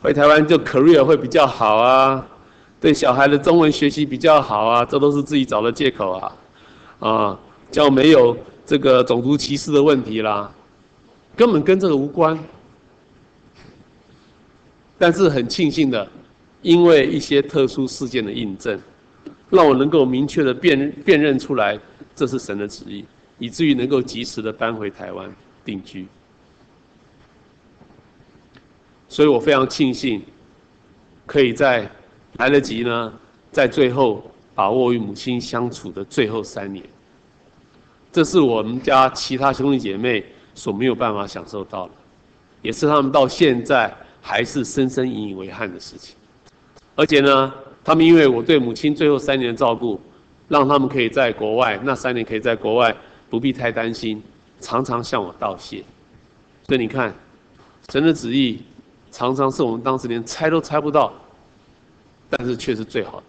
[0.00, 2.24] 回台湾就 career 会比较好啊，
[2.80, 6.36] 对小孩的中文学习比较好啊，这都是自己找的借口啊，
[6.98, 10.50] 啊，叫没有这个种族歧视的问题啦，
[11.36, 12.38] 根本跟这个无关。
[14.98, 16.08] 但是很庆幸的，
[16.62, 18.80] 因为一些特殊事件的印证，
[19.50, 21.78] 让我能够明确的辨辨认出来，
[22.14, 23.04] 这是神的旨意。
[23.38, 26.06] 以至于能够及时的搬回台湾定居。
[29.08, 30.22] 所以我非常庆幸，
[31.24, 31.90] 可以在
[32.40, 33.12] 来得及呢，
[33.52, 34.24] 在最后
[34.54, 36.82] 把握与母亲相处的最后三年，
[38.10, 40.24] 这是我们家其他兄弟姐妹
[40.54, 41.92] 所没有办法享受到的，
[42.62, 46.16] 也是他们到现在还是深深引以为憾的事情。
[46.96, 47.52] 而且呢，
[47.84, 50.00] 他们因为我对母亲最后三年的照顾，
[50.48, 52.96] 让他们可以在国外那三年可以在国外
[53.28, 54.22] 不必太担心，
[54.60, 55.84] 常常向我道谢。
[56.66, 57.14] 所以你看，
[57.90, 58.62] 神的旨意。
[59.12, 61.12] 常常是我们当时连猜都猜不到，
[62.30, 63.24] 但是却是最好的。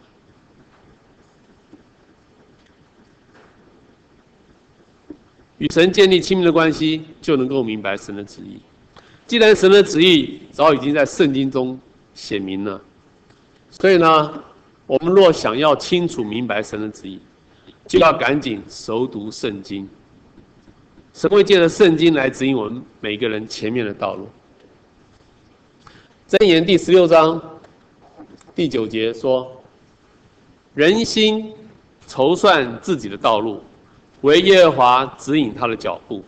[5.58, 8.60] 与神建立亲密的关系，就能够明白神的旨意。
[9.28, 11.80] 既然神的旨意早已经在圣经中
[12.14, 12.82] 写明了，
[13.70, 14.44] 所以呢，
[14.88, 17.20] 我们若想要清楚明白神的旨意，
[17.88, 19.88] 就要赶紧熟读圣经。
[21.14, 24.28] 神会借着圣经来指引我们每个人前面的道路。
[26.28, 27.40] 箴言第十六章
[28.62, 29.52] 第九节说
[30.76, 31.52] ：“人心
[32.06, 33.60] 筹算自己的道路，
[34.22, 36.24] 唯耶和华指引他的脚步。”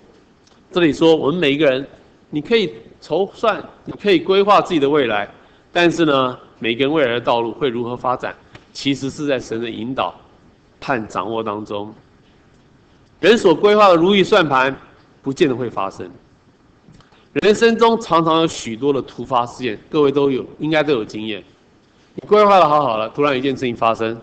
[0.74, 1.88] 这里说，我们每一个人，
[2.32, 5.30] 你可以筹算，你可以规划自己的未来，
[5.72, 8.36] 但是呢，每个人未来的道路会如何发展，
[8.74, 10.16] 其实是在神的引导
[10.82, 11.94] 和掌握当中。
[13.20, 14.76] 人所规划的如意算盘，
[15.22, 16.10] 不见得会发生。
[17.34, 21.44] 人生中常常有许多的突发事件，各位都有，应该都有经验。
[22.16, 24.20] 你规划的好好的，突然一件事情发生，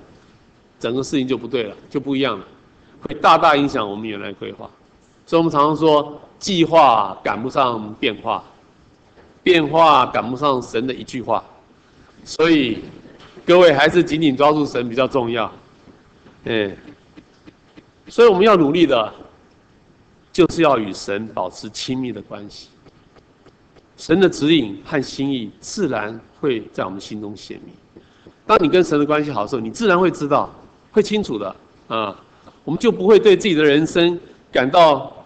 [0.79, 2.45] 整个事情就不对了，就不一样了，
[3.03, 4.71] 会大大影响我们原来规划。
[5.27, 8.45] 所以我们常常说，计划赶不上变化，
[9.43, 11.43] 变化赶不上神的一句话。
[12.25, 12.85] 所以
[13.45, 15.51] 各位还是紧紧抓住神比较重要。
[16.45, 16.77] 嗯，
[18.09, 19.13] 所以我们要努力的，
[20.33, 22.69] 就是要与神保持亲密的关系。
[23.97, 27.75] 神的指引和心意自然会在我们心中显明。
[28.51, 30.53] 当你跟神的关系好的时候，你自然会知道，
[30.91, 31.55] 会清楚的
[31.87, 32.21] 啊。
[32.65, 34.19] 我们就不会对自己的人生
[34.51, 35.25] 感到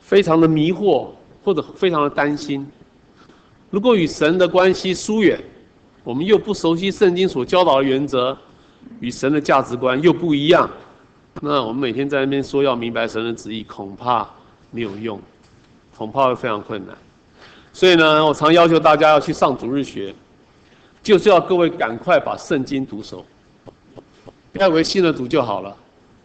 [0.00, 1.08] 非常的迷惑
[1.42, 2.64] 或者非常的担心。
[3.70, 5.36] 如果与神的关系疏远，
[6.04, 8.38] 我们又不熟悉圣经所教导的原则，
[9.00, 10.70] 与神的价值观又不一样，
[11.40, 14.24] 那我们每天在那边说要明白神的旨意，恐怕
[14.70, 15.20] 没有用，
[15.96, 16.96] 恐怕会非常困难。
[17.72, 20.14] 所以呢，我常要求大家要去上主日学，
[21.02, 23.24] 就是要各位赶快把圣经读熟。
[24.52, 25.76] 不要以为信了主就好了，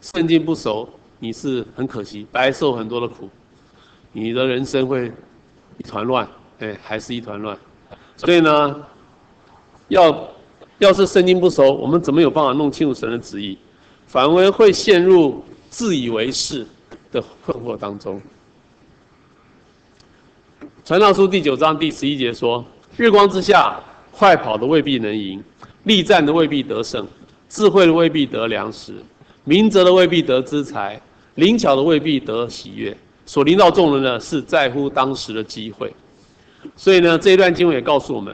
[0.01, 3.29] 圣经不熟，你是很可惜，白受很多的苦，
[4.11, 5.11] 你的人生会
[5.77, 6.27] 一团乱，
[6.59, 7.57] 哎，还是一团乱。
[8.17, 8.83] 所以呢，
[9.89, 10.29] 要
[10.79, 13.57] 要是圣经不熟，我们怎么有办法弄清楚神的旨意？
[14.07, 16.65] 反而会陷入自以为是
[17.11, 18.21] 的困惑当中。
[20.83, 22.63] 传道书第九章第十一节说
[22.95, 23.79] ：“日光之下，
[24.17, 25.43] 快跑的未必能赢，
[25.83, 27.05] 力战的未必得胜，
[27.49, 28.93] 智慧的未必得粮食，
[29.43, 30.99] 明哲的未必得资财，
[31.35, 32.95] 灵巧的未必得喜悦。
[33.25, 35.93] 所领导众人的是在乎当时的机会。”
[36.77, 38.33] 所以呢，这一段经文也告诉我们：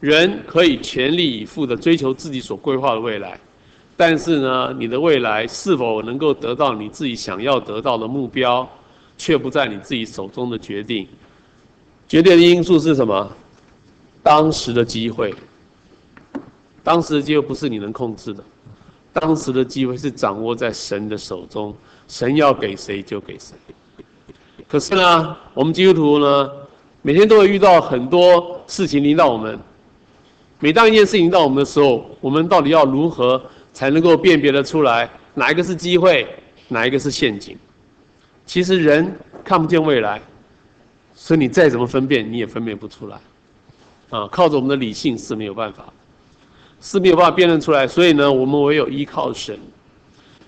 [0.00, 3.40] 人可以全力以赴地追求自己所规划的未来，
[3.96, 8.68] 但是呢，你的未来是否能够得到你自己想要得到的目标，
[9.16, 11.08] 却不在你自己手中的决定。
[12.06, 13.32] 决定的因素是什么？
[14.22, 15.34] 当时的机会，
[16.82, 18.42] 当时的机会不是你能控制的，
[19.12, 21.74] 当时的机会是掌握在神的手中，
[22.06, 23.56] 神要给谁就给谁。
[24.68, 26.50] 可是呢，我们基督徒呢，
[27.02, 29.58] 每天都会遇到很多事情临到我们。
[30.60, 33.42] 每当一件事情到我们的时候，我们到底要如何
[33.72, 36.26] 才能够辨别得出来哪一个是机会，
[36.68, 37.58] 哪一个是陷阱？
[38.46, 39.12] 其实人
[39.44, 40.22] 看不见未来。
[41.14, 43.20] 所以你再怎么分辨，你也分辨不出来，
[44.12, 45.90] 啊，靠着我们的理性是没有办法，
[46.82, 47.86] 是没有办法辨认出来。
[47.86, 49.58] 所以呢，我们唯有依靠神，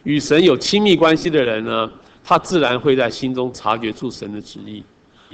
[0.03, 1.91] 与神有亲密关系的人呢，
[2.23, 4.83] 他自然会在心中察觉出神的旨意，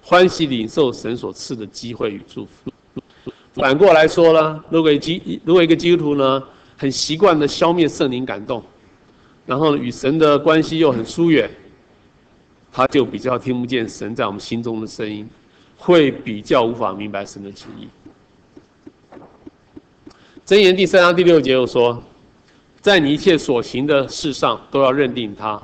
[0.01, 2.71] 欢喜领受神所赐的机会与祝福。
[3.53, 6.41] 反过来说呢，如果基如果一个基督徒呢，
[6.77, 8.63] 很习惯的消灭圣灵感动，
[9.45, 11.51] 然后与神的关系又很疏远。
[12.73, 15.29] 他就比较听不见神在我们心中的声音，
[15.77, 17.89] 会比较无法明白神的旨意。
[20.51, 22.03] 箴言第三章第六节又说，
[22.81, 25.63] 在你一切所行的事上都要认定他，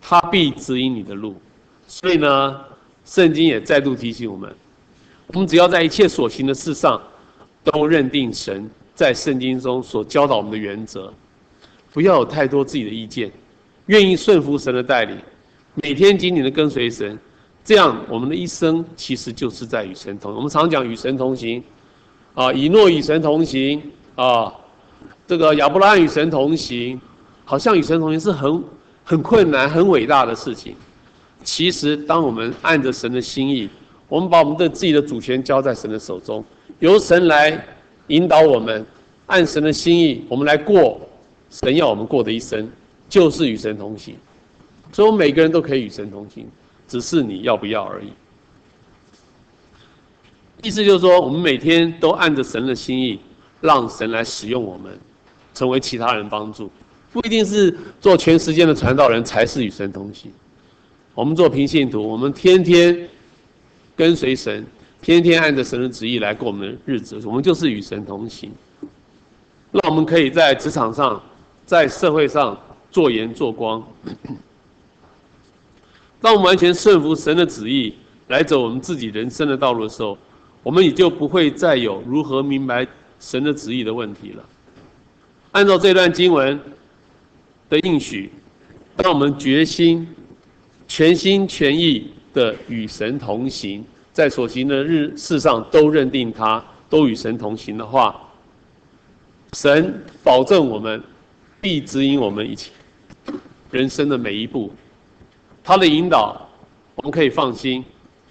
[0.00, 1.36] 他必指引你的路。
[1.86, 2.60] 所以呢，
[3.04, 4.52] 圣经也再度提醒我们，
[5.28, 7.00] 我们只要在一切所行的事上
[7.62, 11.14] 都认定神在圣经中所教导我们的原则，
[11.92, 13.30] 不要有太多自己的意见，
[13.86, 15.16] 愿意顺服神的带领。
[15.74, 17.16] 每天紧紧的跟随神，
[17.64, 20.34] 这样我们的一生其实就是在与神同。
[20.34, 21.62] 我们常讲与神同行，
[22.34, 23.80] 啊，以诺与神同行，
[24.16, 24.52] 啊，
[25.26, 27.00] 这个亚伯拉罕与神同行，
[27.44, 28.62] 好像与神同行是很
[29.04, 30.74] 很困难、很伟大的事情。
[31.42, 33.68] 其实，当我们按着神的心意，
[34.08, 36.44] 我们把我们的自己的主权交在神的手中，
[36.78, 37.62] 由神来
[38.06, 38.86] 引导我们，
[39.26, 41.00] 按神的心意，我们来过
[41.50, 42.70] 神要我们过的一生，
[43.08, 44.16] 就是与神同行。
[44.92, 46.46] 所以，我们每个人都可以与神同行，
[46.86, 48.08] 只是你要不要而已。
[50.62, 53.20] 意思就是说，我们每天都按着神的心意，
[53.64, 54.92] 让神来使用我们，
[55.54, 56.70] 成为其他人帮助。
[57.10, 60.30] 不一定是做全时间的传道人才是与神同行。
[61.14, 63.08] 我们做平信徒，我们天天
[63.96, 64.66] 跟随神，
[65.00, 68.52] 天天按着神的旨意来过我们的日子，我们就是与神同行。
[69.72, 71.22] 让我们可以在职场上，
[71.64, 72.54] 在社会上
[72.90, 73.82] 做盐做光。
[76.20, 77.94] 当我们完全顺服神的旨意，
[78.28, 80.18] 来走我们自己人生的道路的时候，
[80.62, 82.86] 我们也就不会再有如何明白
[83.20, 84.44] 神的旨意的问题了。
[85.52, 86.58] 按照这段经文
[87.68, 88.30] 的应许，
[88.96, 90.06] 当我们决心、
[90.88, 98.20] 全心全意的与神同行，在所行的日事上都认定他，都与神同行的话，
[99.52, 101.02] 神保证我们
[101.60, 102.70] 必指引我们一切
[103.70, 104.72] 人生的每一步，
[105.62, 106.48] 他的引导
[106.96, 107.84] 我们可以放心，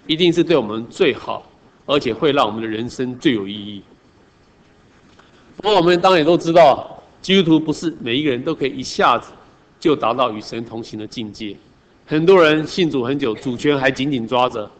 [0.06, 1.50] 一定是对我们最好，
[1.86, 3.82] 而且会让我们的人生最有意义。
[5.56, 9.32] 不过我们当然也都知道，基督徒不是每一个人都可以一下子
[9.78, 11.56] 就达到与神同行的境界。
[12.06, 14.70] 很多人信主很久，主权还紧紧抓着，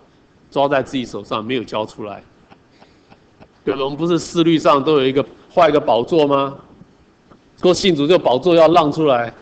[0.50, 2.22] 抓在自己手上没有交出来。
[3.64, 5.24] 对，我们不是思虑上都有一个。
[5.48, 6.58] 画一个宝座吗？
[7.62, 9.32] 说信主这个宝座要让出来，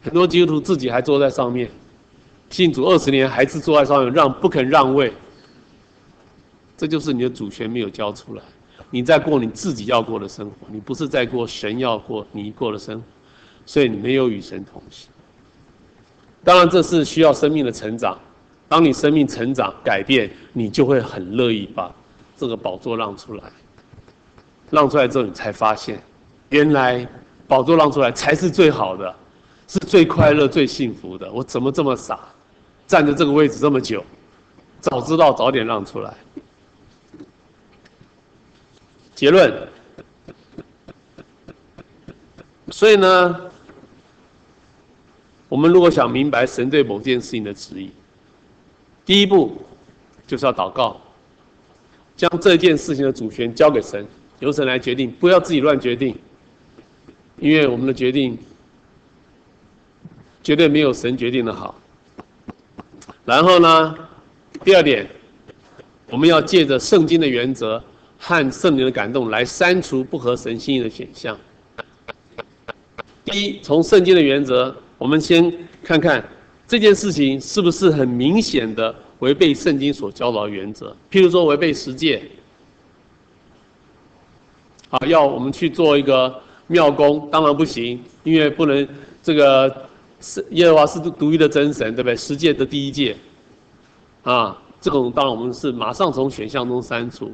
[0.00, 1.68] 很多基督徒自己还坐在上面，
[2.50, 5.12] 信主二十年还是坐在上面，让不肯让位。
[6.76, 8.42] 这就是你的主权没有交出来，
[8.92, 13.02] 你在过你自己要过的生活，你不是在过神要过你过的生活，
[13.64, 15.08] 所以你没有与神同行。
[16.44, 18.18] 当然，这是需要生命的成长。
[18.68, 21.90] 当你生命成长改变，你就会很乐意把
[22.36, 23.44] 这个宝座让出来。
[24.70, 26.02] 让出来之后，你才发现，
[26.50, 27.06] 原来
[27.48, 29.14] 宝座让出来才是最好的，
[29.68, 31.32] 是最快乐、最幸福的。
[31.32, 32.20] 我怎么这么傻，
[32.86, 34.04] 站着这个位置这么久，
[34.80, 36.14] 早知道早点让出来。
[39.14, 39.68] 结论。
[42.70, 43.40] 所以呢，
[45.48, 47.90] 我们如果想明白神对某件事情的旨意，
[49.04, 49.60] 第一步
[50.26, 51.00] 就是要祷告，
[52.16, 54.06] 将这件事情的主权交给神。
[54.40, 56.18] 由神来决定，不要自己乱决定，
[57.38, 58.36] 因为我们的决定
[60.42, 61.78] 绝对没有神决定的好。
[63.24, 63.94] 然后呢，
[64.64, 65.08] 第二点，
[66.10, 67.84] 我们要借着圣经的原则
[68.24, 71.36] 和圣灵的感动来删除不合神心意的选项。
[73.24, 75.52] 第一，从圣经的原则，我们先
[75.82, 76.24] 看看
[76.68, 82.22] 这件事情是不是很明显的违背圣经所教导的原则，譬如说违背十诫。
[84.90, 86.32] 啊，要我们去做一个
[86.68, 88.86] 庙工，当然不行，因为不能
[89.20, 89.88] 这个
[90.20, 92.14] 是耶和华是独一的真神，对不对？
[92.14, 93.16] 十诫的第一诫，
[94.22, 97.32] 啊，这种当然我们是马上从选项中删除，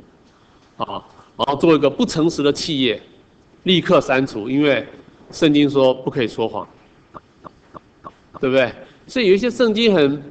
[0.78, 1.04] 啊，
[1.36, 3.00] 然后做一个不诚实的企业，
[3.64, 4.86] 立刻删除，因为
[5.30, 6.66] 圣经说不可以说谎，
[8.40, 8.72] 对不对？
[9.06, 10.22] 所以有一些圣经很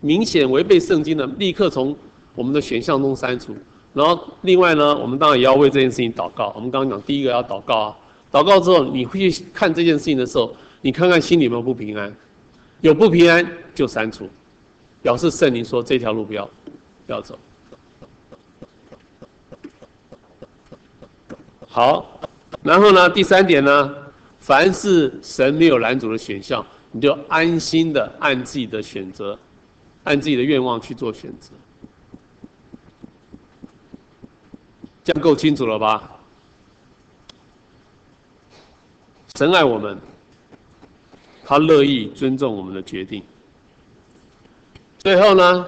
[0.00, 1.96] 明显违背圣经的，立刻从
[2.34, 3.54] 我们的选项中删除。
[3.92, 6.52] 然后，另外呢，我们当然也要为这件事情祷告。
[6.54, 7.96] 我们刚刚讲，第一个要祷告啊，
[8.30, 12.14] 祷告之后，你会去看这件事情的时候，你看看心里有没有不平安，
[12.82, 14.28] 有不平安就删除，
[15.00, 16.44] 表示圣灵说这条路不要，
[17.06, 17.38] 不要走。
[21.76, 22.18] 好，
[22.62, 23.94] 然后呢，第三点呢，
[24.38, 29.38] 凡是神没有拦阻的选项，你就安心的按自己的选择，
[30.04, 31.50] 按自己的愿望去做选择。
[35.04, 36.12] 这样够清楚了吧？
[39.34, 39.98] 神爱我们，
[41.44, 43.22] 他乐意尊重我们的决定。
[44.96, 45.66] 最后呢，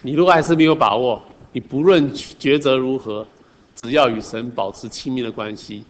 [0.00, 1.22] 你如果还是没有把握，
[1.52, 3.26] 你不论抉择如何，
[3.84, 5.84] 只要与神保持亲密的关系，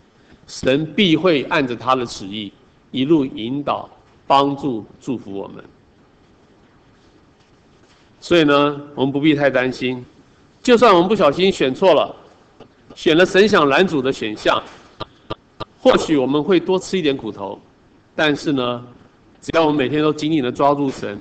[0.49, 2.53] 神必会按着他的旨意
[2.91, 3.89] 一路引导、
[4.27, 5.65] 帮助、祝福我们。
[8.21, 10.05] 所以呢，我们不必太担心。
[10.61, 12.13] 就算我们不小心选错了，
[12.97, 14.61] 选了神想拦阻的选项，
[15.81, 17.61] 或许我们会多吃一点苦头，
[18.17, 18.85] 但是呢，
[19.41, 21.17] 只要我们每天都紧紧的抓住神，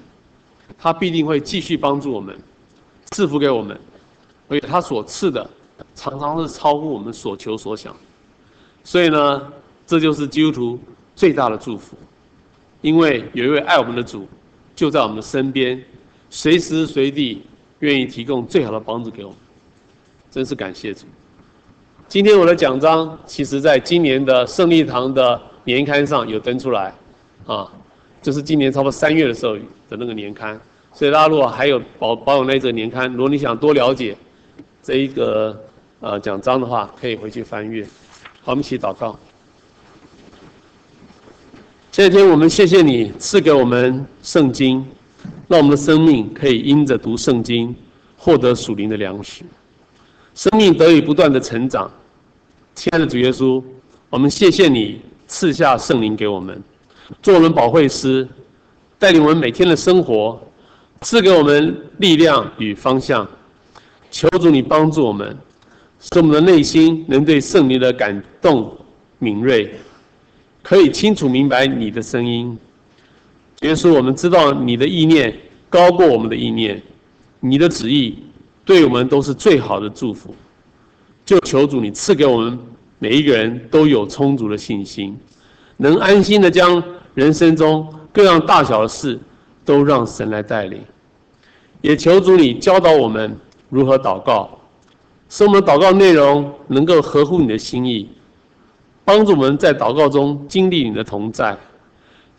[0.76, 2.36] 他必定会继续帮助我们，
[3.12, 3.80] 赐福给我们，
[4.48, 5.48] 而且他所赐的
[5.96, 7.96] 常常是超乎我们所求所想。
[8.84, 9.54] 所以呢，
[9.86, 10.80] 这就是基督徒
[11.16, 11.96] 最大的祝福，
[12.82, 14.28] 因为有一位爱我们的主
[14.76, 15.82] 就在我们的身边，
[16.30, 17.42] 随时随地
[17.80, 19.38] 愿意提供最好的帮助给我们，
[20.32, 21.06] 真是感谢主。
[22.08, 26.94] 今天我的奖章，其实在今年的胜利堂的年刊上有登出来，
[27.46, 27.72] 啊，
[28.22, 29.56] 就是今年差不多三月的时候
[29.90, 30.60] 的那个年刊。
[30.92, 34.16] 所以大家如果还有保保有那则年刊，如果你想多了解
[34.84, 35.60] 这一个
[36.04, 37.82] 呃奖章的话，可以回去翻阅。
[38.42, 39.18] 好，我们一起祷告。
[41.94, 44.86] 这一天，我们谢谢你赐给我们圣经，
[45.48, 47.74] 让我们的生命可以因着读圣经
[48.18, 49.44] 获得属灵的粮食，
[50.36, 51.90] 生命得以不断的成长。
[52.76, 53.64] 亲爱的主耶稣，
[54.10, 56.62] 我们谢谢你赐下圣灵给我们，
[57.22, 58.28] 做我们保惠师，
[59.00, 60.38] 带领我们每天的生活，
[61.00, 63.26] 赐给我们力量与方向。
[64.12, 65.36] 求主你帮助我们，
[66.04, 68.78] 使我们的内心能对圣灵的感动
[69.20, 69.74] 敏锐，
[70.62, 72.58] 可以清楚明白你的声音。
[73.62, 75.34] 耶稣，我们知道你的意念
[75.70, 76.82] 高过我们的意念，
[77.40, 78.20] 你的旨意
[78.66, 80.36] 对我们都是最好的祝福。
[81.26, 82.60] 就求主你赐给我们
[83.00, 85.18] 每一个人都有充足的信心，
[85.78, 86.84] 能安心的将
[87.14, 89.18] 人生中各样大小的事
[89.64, 90.82] 都让神来带领。
[91.80, 93.34] 也求主你教导我们
[93.70, 94.50] 如何祷告，
[95.34, 98.08] 使我们祷告内容能够合乎你的心意，
[99.04, 101.58] 帮助我们在祷告中经历你的同在，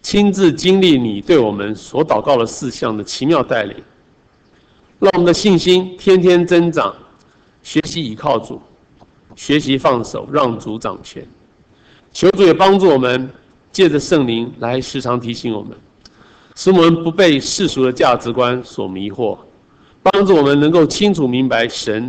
[0.00, 3.74] 亲自经历你对我们所祷告的事项的奇妙带领，
[5.00, 6.94] 让我们的信心天天增长，
[7.64, 8.62] 学习倚靠主。
[9.34, 11.26] 学习放手，让主掌权。
[12.12, 13.28] 求主也帮助我们，
[13.72, 15.72] 借着圣灵来时常提醒我们，
[16.54, 19.36] 使我们不被世俗的价值观所迷惑，
[20.00, 22.08] 帮助我们能够清楚明白神，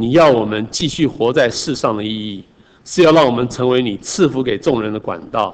[0.00, 2.44] 你要我们继续活在世上的意义，
[2.84, 5.52] 是要让我们成为你赐福给众人的管道，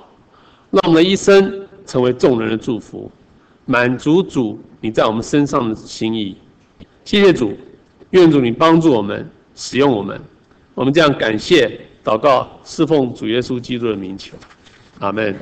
[0.71, 3.11] 让我们的一生成为众人的祝福，
[3.65, 6.37] 满足主你在我们身上的心意。
[7.07, 7.57] 谢谢主，
[8.11, 10.21] 愿主你帮助我们，使用我们。
[10.75, 14.37] 我们这样感谢、祷告、侍奉主耶稣基督的名求，
[14.99, 15.35] 阿门。